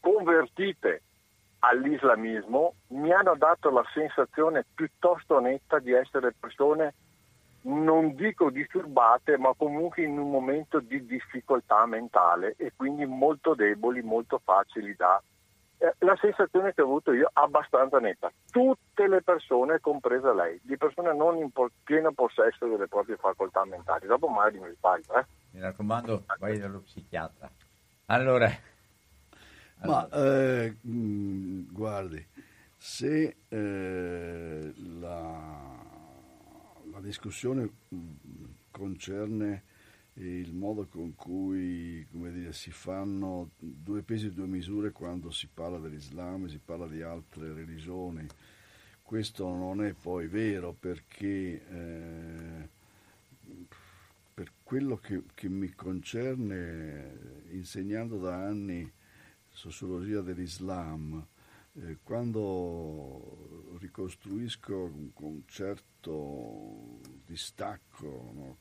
[0.00, 1.02] convertite
[1.60, 6.94] all'islamismo, mi hanno dato la sensazione piuttosto netta di essere persone
[7.62, 14.02] non dico disturbate, ma comunque in un momento di difficoltà mentale e quindi molto deboli,
[14.02, 15.20] molto facili da...
[15.80, 18.32] Eh, la sensazione che ho avuto io abbastanza netta.
[18.50, 23.64] Tutte le persone, compresa lei, di persone non in po- pieno possesso delle proprie facoltà
[23.64, 24.06] mentali.
[24.06, 25.14] Dopo magari mi sbaglio.
[25.18, 25.26] Eh?
[25.52, 27.50] Mi raccomando, vai dallo psichiatra.
[28.06, 28.76] Allora...
[29.84, 32.24] Ma eh, mh, guardi,
[32.76, 35.78] se eh, la
[36.98, 39.62] la discussione mm, concerne
[40.14, 45.78] il modo con cui dire, si fanno due pesi e due misure quando si parla
[45.78, 48.26] dell'Islam e si parla di altre religioni.
[49.00, 52.68] Questo non è poi vero perché eh,
[54.34, 58.90] per quello che, che, mi concerne, insegnando da anni
[59.58, 61.26] sociologia dell'Islam,
[61.74, 68.56] eh, quando ricostruisco con certo distacco no,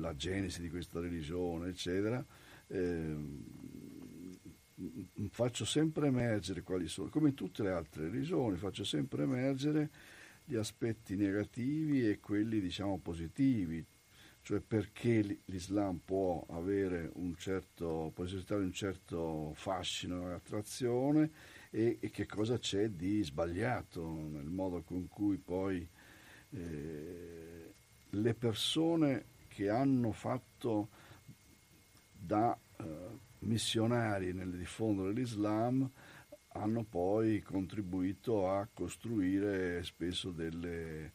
[0.00, 2.22] la genesi di questa religione, eccetera,
[2.66, 3.16] eh,
[5.30, 9.90] faccio sempre emergere quali sono, come in tutte le altre religioni, faccio sempre emergere
[10.44, 13.82] gli aspetti negativi e quelli diciamo positivi,
[14.42, 16.44] cioè perché l'Islam può
[17.38, 21.30] certo, può esercitare un certo fascino e attrazione
[21.70, 25.86] e, e, che cosa c'è di sbagliato nel modo con cui poi
[26.50, 27.72] eh,
[28.10, 30.88] le persone che hanno fatto
[32.12, 32.84] da eh,
[33.40, 35.88] missionari nel diffondere l'Islam
[36.54, 41.12] hanno poi contribuito a costruire spesso delle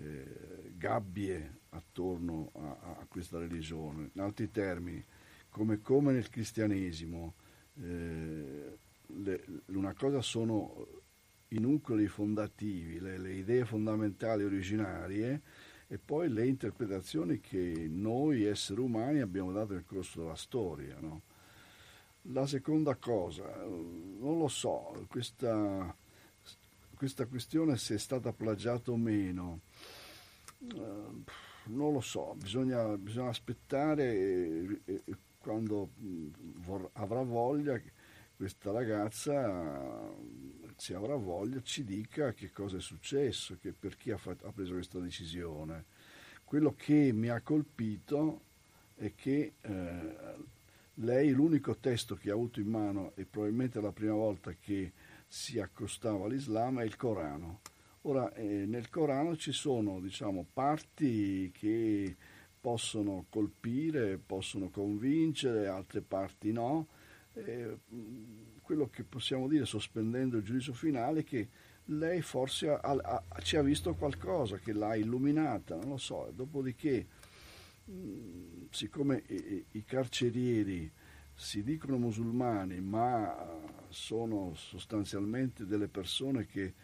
[0.00, 4.10] eh, gabbie attorno a, a, questa religione.
[4.12, 5.04] In altri termini,
[5.48, 7.34] come, come nel cristianesimo,
[7.82, 10.86] eh, le, una cosa sono
[11.48, 15.42] i nuclei fondativi, le, le, idee fondamentali originarie
[15.86, 20.98] e poi le interpretazioni che noi esseri umani abbiamo dato nel corso della storia.
[21.00, 21.22] No?
[22.32, 25.94] La seconda cosa, non lo so, questa,
[26.94, 29.60] questa questione se è stata plagiata o meno,
[30.58, 35.02] non lo so, bisogna, bisogna aspettare e, e,
[35.38, 37.80] quando vor, avrà voglia
[38.36, 40.14] questa ragazza
[40.78, 44.74] se avrà voglia ci dica che cosa è successo, che, per ha, fatto, ha, preso
[44.74, 45.86] questa decisione.
[46.44, 48.42] Quello che mi ha colpito
[48.94, 50.16] è che eh,
[50.94, 54.92] lei l'unico testo che ha avuto in mano e probabilmente la prima volta che
[55.26, 57.60] si accostava all'Islam è il Corano.
[58.02, 62.16] Ora, eh, nel Corano ci sono diciamo, parti che
[62.60, 66.86] possono colpire, possono convincere, altre parti no.
[67.34, 67.78] Eh,
[68.62, 71.48] quello che possiamo dire, sospendendo il giudizio finale, è che
[71.86, 76.30] lei forse ha, ha, ci ha visto qualcosa che l'ha illuminata, non lo so.
[76.34, 77.06] Dopodiché,
[77.84, 80.90] mh, siccome i, i carcerieri
[81.34, 86.74] si dicono musulmani, ma sono sostanzialmente delle persone che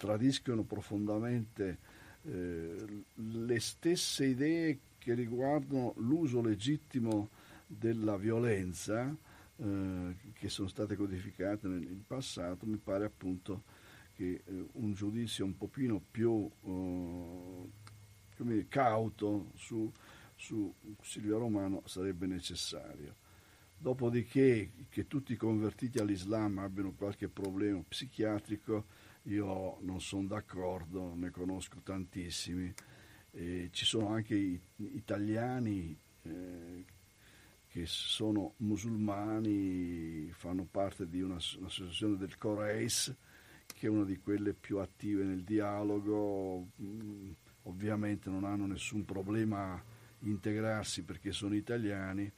[0.00, 1.78] tradiscono profondamente
[2.22, 7.28] eh, le stesse idee che riguardano l'uso legittimo
[7.66, 9.14] della violenza
[9.56, 13.64] eh, che sono state codificate nel passato, mi pare appunto
[14.14, 16.50] che eh, un giudizio un pochino più
[18.38, 19.92] dire, cauto su,
[20.34, 20.72] su
[21.02, 23.16] Silvia Romano sarebbe necessario.
[23.76, 28.86] Dopodiché che tutti i convertiti all'Islam abbiano qualche problema psichiatrico,
[29.24, 32.72] io non sono d'accordo, ne conosco tantissimi.
[33.32, 36.84] E ci sono anche italiani eh,
[37.68, 43.14] che sono musulmani, fanno parte di una, un'associazione del Coreis,
[43.66, 47.30] che è una di quelle più attive nel dialogo, mm,
[47.64, 49.82] ovviamente non hanno nessun problema a
[50.22, 52.30] integrarsi perché sono italiani,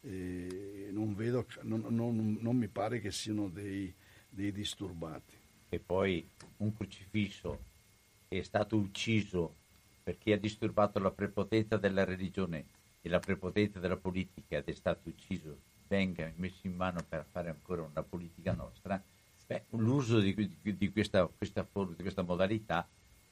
[0.00, 3.92] e non, vedo, non, non, non mi pare che siano dei,
[4.30, 5.37] dei disturbati.
[5.68, 6.26] E poi
[6.58, 7.58] un crocifisso
[8.28, 9.54] è stato ucciso
[10.02, 12.64] perché ha disturbato la prepotenza della religione
[13.02, 17.50] e la prepotenza della politica ed è stato ucciso, venga messo in mano per fare
[17.50, 19.02] ancora una politica nostra,
[19.46, 22.88] beh, l'uso di, di, di, questa, questa, di, questa, modalità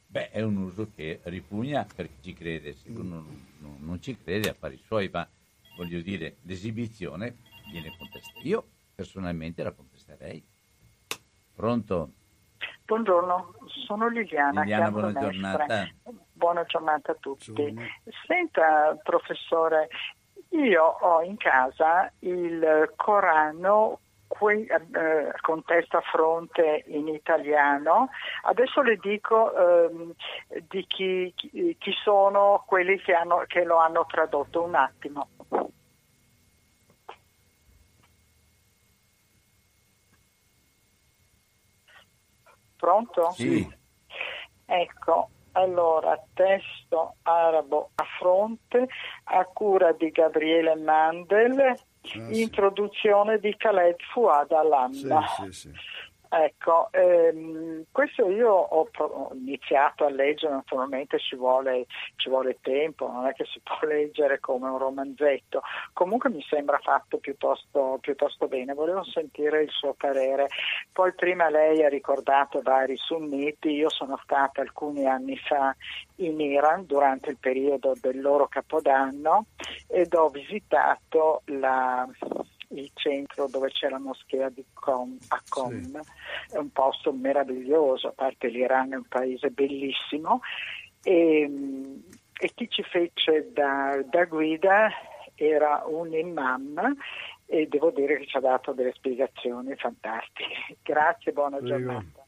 [0.07, 3.25] beh, è un uso che ripugna per chi ci crede, se uno
[3.59, 5.29] non, non ci crede a fare i suoi, ma
[5.77, 7.37] voglio dire, l'esibizione
[7.71, 8.41] viene contestata.
[8.43, 10.43] Io personalmente la contesterei.
[11.55, 12.13] Pronto?
[12.87, 13.53] Buongiorno,
[13.85, 14.61] sono Liliana.
[14.61, 15.89] Liliana, buona giornata.
[16.33, 17.51] Buona giornata a tutti.
[17.51, 17.89] Buongiorno.
[18.25, 19.89] Senta, professore,
[20.51, 23.99] io ho in casa il Corano
[24.29, 28.09] qui, eh, con testa a fronte in italiano.
[28.43, 30.13] Adesso le dico ehm,
[30.69, 34.63] di chi, chi, sono quelli che, hanno, che lo hanno tradotto.
[34.63, 35.29] Un attimo.
[42.77, 43.31] Pronto?
[43.33, 43.69] Sì.
[44.67, 48.89] Ecco, allora, testo arabo a fronte,
[49.25, 51.77] a cura di Gabriele Mandel, ah,
[52.29, 54.53] introduzione di Khaled Fuad.
[54.93, 55.71] Sì, sì, sì.
[56.29, 58.89] Ecco, ehm, questo io ho,
[59.35, 61.87] iniziato a leggere, naturalmente ci vuole,
[62.17, 65.63] ci vuole, tempo, non è che si può leggere come un romanzetto,
[65.93, 70.49] comunque mi sembra fatto piuttosto, piuttosto bene, volevo sentire il suo parere.
[70.93, 75.75] Poi prima lei ha ricordato vari sunniti, io sono stata alcuni anni fa
[76.17, 79.47] in Iran durante il periodo del loro capodanno
[79.87, 82.07] ed ho visitato la
[82.69, 86.55] il centro dove c'è la moschea di Qom, a Qom, sì.
[86.55, 90.41] è un posto meraviglioso, a parte l'Iran è un paese bellissimo
[91.03, 91.51] e,
[92.39, 94.89] e chi ci fece da, da, guida
[95.35, 96.97] era un imam
[97.47, 100.79] e devo dire che ci ha dato delle spiegazioni fantastiche.
[100.83, 102.25] Grazie, buona giornata.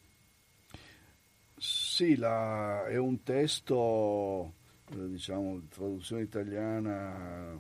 [1.57, 4.53] Sì, la, è un testo,
[4.93, 7.59] eh, diciamo, traduzione italiana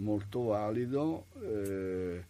[0.00, 1.26] molto valido.
[1.40, 2.24] Eh,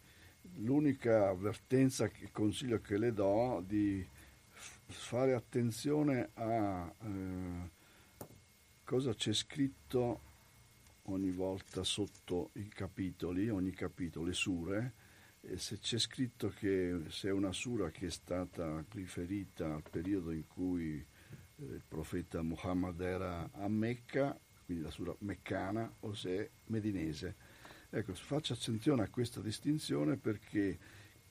[0.57, 4.07] l'unica avvertenza che consiglio che le do è di
[4.87, 7.71] fare attenzione a eh,
[8.85, 10.29] cosa c'è scritto
[11.05, 14.93] ogni volta sotto i capitoli, ogni capitolo, le sure,
[15.41, 20.31] e se c'è scritto che se è una sura che è stata riferita al periodo
[20.33, 26.39] in cui eh, il profeta Muhammad era a Mecca, quindi la sura meccana, o se
[26.39, 27.50] è medinese
[27.93, 30.79] Ecco, faccia attenzione a questa distinzione perché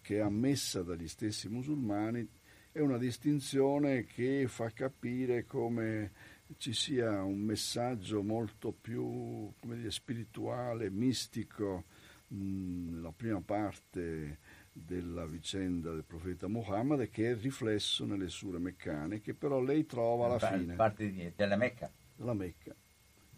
[0.02, 2.27] che è ammessa dagli stessi musulmani
[2.72, 6.11] è una distinzione che fa capire come
[6.57, 11.86] ci sia un messaggio molto più dire, spirituale, mistico
[12.27, 14.38] nella prima parte
[14.72, 20.40] della vicenda del profeta Muhammad che è riflesso nelle sure meccaniche, però lei trova alla
[20.40, 20.76] fine.
[20.76, 21.91] Parte della Mecca?
[22.15, 22.76] Della Mecca,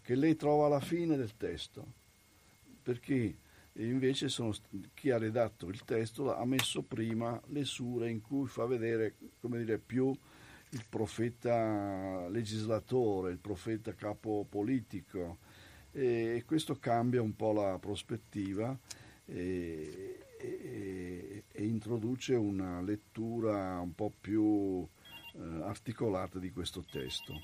[0.00, 2.00] che lei trova alla fine del testo
[2.82, 3.36] perché
[3.74, 4.52] invece sono,
[4.94, 9.78] chi ha redatto il testo ha messo prima le sure in cui fa vedere dire,
[9.78, 10.14] più
[10.70, 15.38] il profeta legislatore, il profeta capo politico
[15.92, 18.76] e questo cambia un po' la prospettiva
[19.26, 24.86] e, e, e introduce una lettura un po' più
[25.34, 27.34] eh, articolata di questo testo.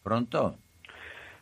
[0.00, 0.65] Pronto?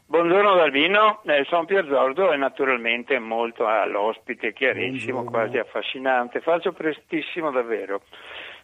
[0.06, 5.31] Buongiorno Dalvino, eh, sono Pierzordo e naturalmente molto all'ospite, chiarissimo, Buongiorno.
[5.31, 6.40] quasi affascinante.
[6.40, 8.02] Faccio prestissimo davvero.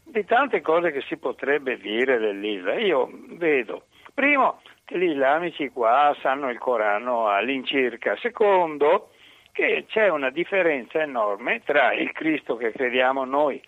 [0.05, 6.15] Di tante cose che si potrebbe dire dell'Isla, io vedo, primo, che gli islamici qua
[6.21, 9.09] sanno il Corano all'incirca, secondo,
[9.51, 13.61] che c'è una differenza enorme tra il Cristo che crediamo noi,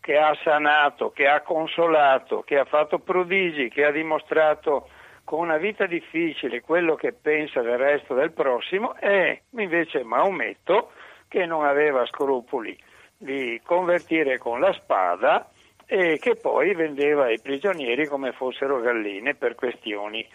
[0.00, 4.88] che ha sanato, che ha consolato, che ha fatto prodigi, che ha dimostrato
[5.28, 10.92] con una vita difficile quello che pensa del resto del prossimo, e invece Maometto
[11.28, 12.74] che non aveva scrupoli
[13.14, 15.50] di convertire con la spada
[15.84, 20.26] e che poi vendeva i prigionieri come fossero galline per questioni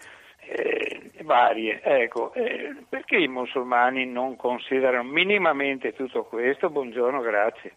[0.41, 1.81] eh, varie.
[1.81, 6.69] Ecco, eh, perché i musulmani non considerano minimamente tutto questo?
[6.69, 7.75] Buongiorno, grazie.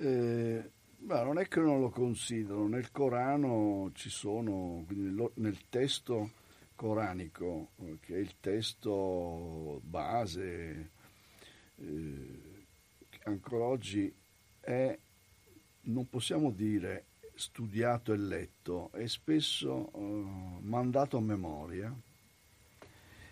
[0.00, 0.62] Eh,
[1.00, 6.30] beh, non è che non lo considerano, nel Corano ci sono, nel testo
[6.74, 7.70] coranico,
[8.00, 10.90] che è il testo base,
[11.76, 12.66] eh,
[13.24, 14.12] ancora oggi
[14.60, 14.98] è,
[15.82, 21.94] non possiamo dire studiato e letto, è spesso uh, mandato a memoria.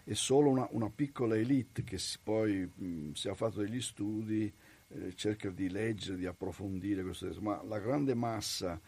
[0.05, 4.51] È solo una, una piccola elite che si, poi mh, si ha fatto degli studi,
[4.91, 8.81] eh, cerca di leggere, di approfondire questo testo, ma la grande massa,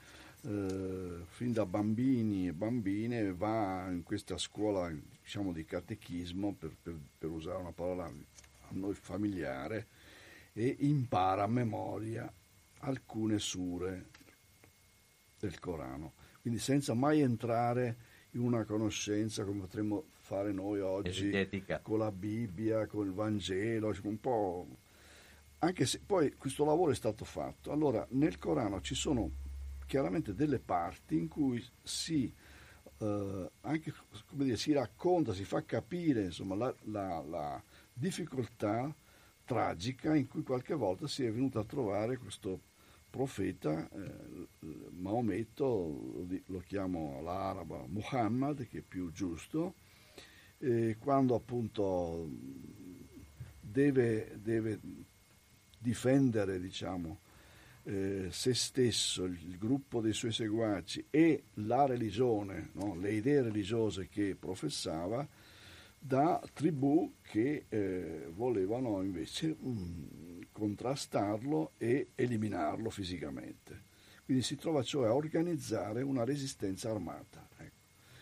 [0.43, 4.91] eh, fin da bambini e bambine, va in questa scuola
[5.23, 9.87] diciamo, di catechismo, per, per, per usare una parola a noi familiare,
[10.53, 12.33] e impara a memoria
[12.79, 14.07] alcune sure
[15.39, 21.81] del Corano, quindi senza mai entrare in una conoscenza come potremmo fare noi oggi Esegetica.
[21.81, 24.67] con la Bibbia, con il Vangelo, un po'...
[25.62, 27.70] Anche se poi questo lavoro è stato fatto.
[27.70, 29.31] Allora, nel Corano ci sono
[29.87, 32.32] chiaramente delle parti in cui si,
[32.99, 33.93] eh, anche,
[34.31, 37.62] dire, si racconta, si fa capire insomma, la, la, la
[37.93, 38.95] difficoltà
[39.45, 42.61] tragica in cui qualche volta si è venuto a trovare questo
[43.11, 44.47] profeta, eh,
[44.91, 49.74] Maometto, lo, chiamo all'araba Muhammad, che è più giusto,
[50.59, 52.31] eh, quando appunto
[53.61, 54.78] deve, deve
[55.81, 57.20] difendere diciamo,
[57.85, 62.94] eh, se stesso, il, gruppo dei suoi seguaci e la religione, no?
[62.94, 65.27] le idee religiose che professava,
[65.98, 73.89] da tribù che eh, volevano invece mh, mm, contrastarlo e eliminarlo fisicamente.
[74.24, 77.48] Quindi si trova cioè a organizzare una resistenza armata.
[77.57, 77.74] Ecco.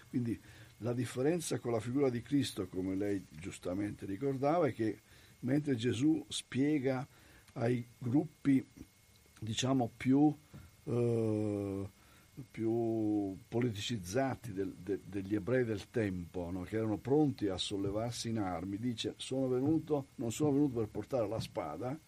[0.09, 0.41] Quindi
[0.79, 5.01] la differenza con la figura di Cristo, come lei giustamente ricordava, è che
[5.41, 7.07] mentre Gesù spiega
[7.59, 8.67] ai gruppi
[9.41, 10.35] diciamo più
[10.85, 11.89] eh,
[12.51, 16.63] più politicizzati del, de, degli ebrei del tempo, no?
[16.63, 21.29] che erano pronti a sollevarsi in armi, dice sono venuto, non sono venuto per portare
[21.29, 21.99] la spada,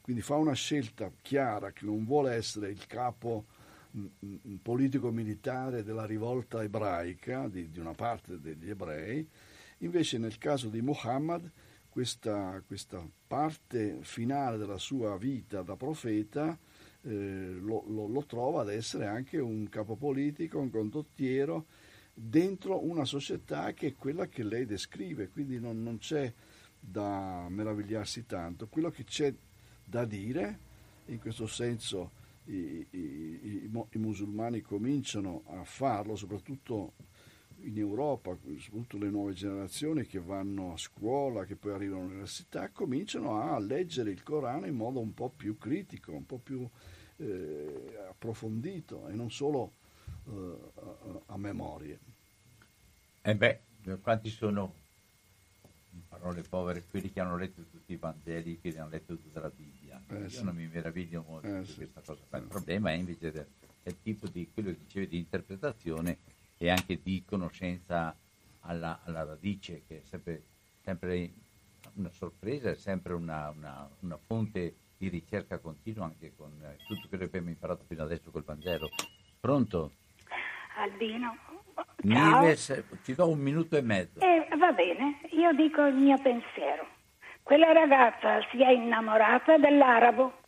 [0.00, 3.46] quindi fa una scelta chiara che non vuole essere il capo
[4.62, 9.28] politico-militare della rivolta ebraica di, di, una parte degli ebrei,
[9.78, 11.50] invece nel caso di Muhammad
[11.90, 16.58] questa, questa parte finale della sua vita da profeta
[17.02, 21.66] eh, lo, lo, lo, trova ad essere anche un capo politico, un condottiero
[22.12, 26.32] dentro una società che è quella che lei descrive, quindi non, non c'è
[26.78, 28.68] da meravigliarsi tanto.
[28.68, 29.32] Quello che c'è
[29.84, 30.58] da dire,
[31.06, 32.12] in questo senso
[32.44, 36.92] i, i, i, i musulmani cominciano a farlo, soprattutto
[37.64, 43.40] in Europa, soprattutto le nuove generazioni che vanno a scuola, che poi arrivano all'università, cominciano
[43.40, 46.68] a leggere il Corano in modo un po' più critico, un po' più
[47.16, 49.72] eh, approfondito e non solo
[50.28, 51.98] eh, a, a, memorie.
[53.22, 53.60] E eh beh,
[54.00, 54.74] quanti sono,
[55.92, 59.50] in parole povere, quelli che hanno letto tutti i Vangeli, che hanno letto tutta la
[59.54, 60.00] Bibbia?
[60.08, 60.44] Eh, Io sì.
[60.44, 61.76] non mi meraviglio molto eh, di sì.
[61.76, 62.22] questa cosa.
[62.30, 63.46] Ma il problema è invece del,
[63.82, 66.29] del tipo di quello che dicevi di interpretazione
[66.62, 68.14] e anche di conoscenza
[68.60, 70.42] alla, alla radice, che è sempre,
[70.82, 71.32] sempre,
[71.94, 77.08] una sorpresa, è sempre una, una, una, fonte di ricerca continua anche con eh, tutto
[77.08, 78.90] quello che abbiamo imparato fino adesso col Vangelo.
[79.40, 79.92] Pronto?
[80.76, 81.34] Albino.
[82.02, 84.20] Nives, ti do un minuto e mezzo.
[84.20, 86.86] Eh, va bene, io dico il mio pensiero.
[87.42, 90.40] Quella ragazza si è innamorata dell'arabo.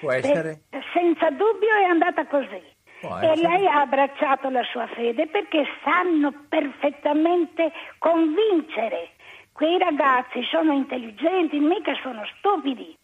[0.00, 0.62] Può essere?
[0.70, 2.73] Se, senza dubbio è andata così.
[3.04, 9.10] E lei ha abbracciato la sua fede perché sanno perfettamente convincere.
[9.52, 12.96] Quei ragazzi sono intelligenti, mica sono stupidi.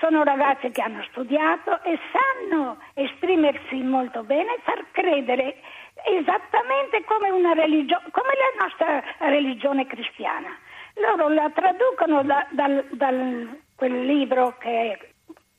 [0.00, 5.56] sono ragazzi che hanno studiato e sanno esprimersi molto bene e far credere
[6.04, 10.48] esattamente come, una religio- come la nostra religione cristiana.
[10.96, 14.98] Loro la traducono da, dal, dal quel libro che è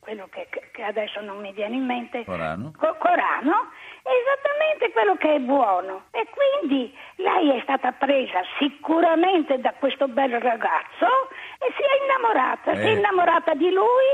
[0.09, 2.73] quello che, che, adesso non mi viene in mente, Corano.
[2.75, 3.69] Co- Corano,
[4.01, 6.05] esattamente quello che è buono.
[6.09, 11.29] E quindi lei è stata presa sicuramente da questo bel ragazzo
[11.59, 12.75] e si è innamorata, eh.
[12.81, 12.97] si è eh.
[12.97, 14.09] innamorata di lui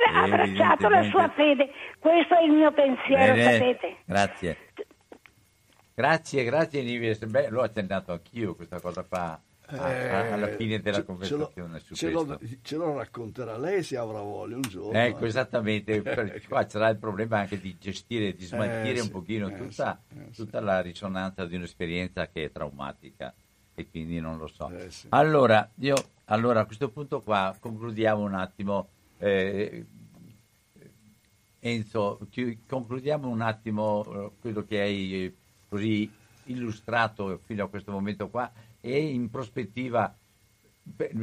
[0.00, 1.70] e ha abbracciato la sua fede.
[1.98, 3.52] Questo è il mio pensiero, Bene.
[3.52, 3.96] sapete.
[4.06, 4.56] Grazie.
[5.94, 7.22] Grazie, grazie Nives.
[7.26, 9.38] Beh, l'ho accennato anch'io questa cosa qua.
[9.66, 13.56] Eh, alla fine della ce, conversazione ce lo, ce lo, ce lo, racconterà.
[13.56, 16.02] Lei se avrà voglia un giorno ecco esattamente.
[16.46, 20.18] Qua sarà il problema anche di gestire di smaltire eh, un pochino eh, tutta, sì,
[20.18, 23.32] eh, tutta la risonanza di un'esperienza che è traumatica
[23.74, 24.68] e quindi non lo so.
[24.68, 25.06] Eh, sì.
[25.10, 25.96] allora io
[26.26, 28.88] allora a questo punto qua concludiamo un attimo
[29.18, 29.86] eh,
[31.60, 32.20] Enzo
[32.66, 35.34] concludiamo un attimo quello che hai
[35.66, 36.10] così
[36.44, 38.52] illustrato fino a questo momento qua
[38.86, 40.14] e in prospettiva,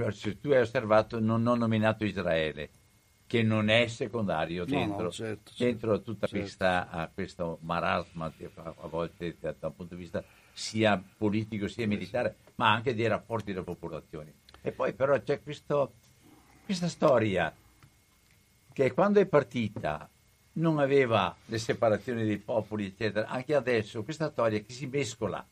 [0.09, 2.71] se tu hai osservato, non ho nominato Israele,
[3.27, 6.43] che non è secondario dentro, no, no, certo, dentro certo, tutta certo.
[6.43, 11.85] Questa, a questo marasma a volte da, da un punto di vista sia politico sia
[11.85, 14.33] militare, ma anche dei rapporti delle popolazioni.
[14.63, 15.93] E poi però c'è questo,
[16.65, 17.55] questa storia
[18.73, 20.09] che quando è partita
[20.53, 23.27] non aveva le separazioni dei popoli, eccetera.
[23.27, 25.47] Anche adesso questa storia che si mescola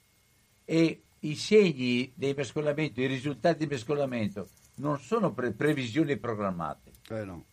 [0.65, 6.91] e i segni dei mescolamenti, i risultati di mescolamento non sono pre- previsioni programmate.
[7.09, 7.45] Eh no.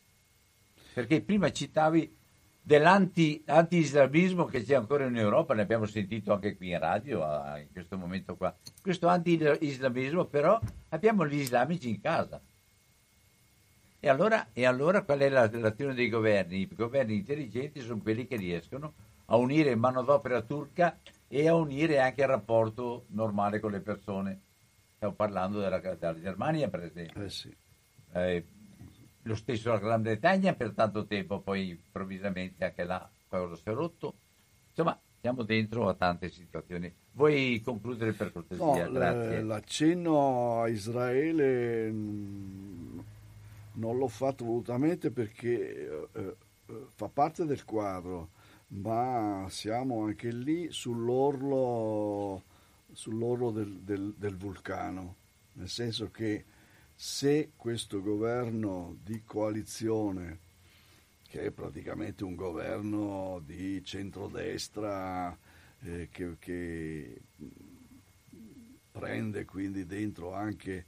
[0.92, 2.14] Perché prima citavi
[2.62, 7.20] dell'anti-islamismo che c'è ancora in Europa, ne abbiamo sentito anche qui in radio
[7.58, 8.54] in questo momento qua.
[8.80, 12.40] Questo anti-islamismo però abbiamo gli islamici in casa.
[13.98, 16.60] E allora, e allora qual è la relazione dei governi?
[16.60, 18.94] I governi intelligenti sono quelli che riescono
[19.26, 20.98] a unire manodopera turca
[21.28, 24.40] e a unire anche il rapporto normale con le persone.
[24.96, 27.22] Stiamo parlando della, della Germania, per esempio.
[27.22, 27.54] Eh sì.
[28.12, 28.44] eh,
[29.22, 33.72] lo stesso la Gran Bretagna per tanto tempo, poi improvvisamente anche là quello si è
[33.72, 34.14] rotto.
[34.68, 36.92] Insomma, siamo dentro a tante situazioni.
[37.12, 38.86] Vuoi concludere per cortesia?
[38.86, 39.42] No, Grazie.
[39.42, 42.98] L'accenno a Israele mm,
[43.72, 46.36] non l'ho fatto volutamente perché eh,
[46.66, 48.30] eh, fa parte del quadro
[48.68, 52.42] ma siamo anche lì sull'orlo,
[52.92, 55.16] sull'orlo del, del, del vulcano,
[55.54, 56.44] nel senso che
[56.94, 60.38] se questo governo di coalizione,
[61.28, 65.36] che è praticamente un governo di centrodestra
[65.80, 67.20] eh, che, che,
[68.90, 70.86] prende quindi dentro anche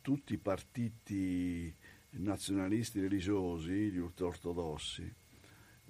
[0.00, 1.74] tutti i partiti
[2.10, 5.12] nazionalisti religiosi, gli ultraortodossi,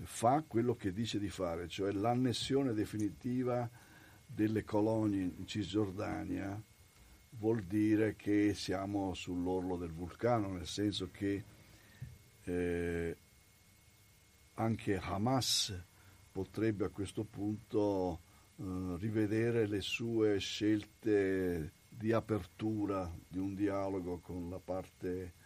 [0.02, 3.68] fa quello che dice di fare, cioè l'annessione definitiva
[4.26, 6.60] delle colonie in Cisgiordania,
[7.30, 11.44] vuol dire che siamo sull'orlo del vulcano, nel senso che
[12.44, 13.16] eh,
[14.54, 15.84] anche Hamas
[16.30, 18.20] potrebbe a questo punto
[18.56, 25.37] eh, rivedere le sue scelte di apertura di un dialogo con la parte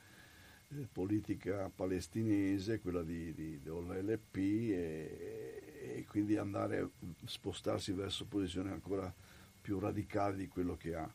[0.91, 5.63] politica palestinese, quella di, di, dell'LP e,
[5.97, 6.89] e, quindi andare a
[7.25, 9.13] spostarsi verso posizioni ancora
[9.61, 11.09] più radicali di quello che ha.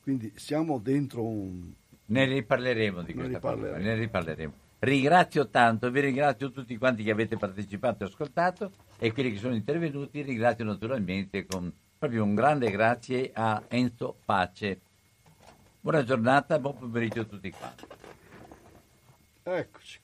[0.00, 1.72] Quindi siamo dentro un...
[2.06, 4.52] Ne riparleremo di questa cosa, ne riparleremo.
[4.78, 9.54] Ringrazio tanto, vi ringrazio tutti quanti che avete partecipato e ascoltato e quelli che sono
[9.54, 14.80] intervenuti, ringrazio naturalmente con proprio un grande grazie a Enzo Pace.
[15.80, 17.84] Buona giornata, buon pomeriggio a tutti quanti.
[19.48, 20.00] Eccoci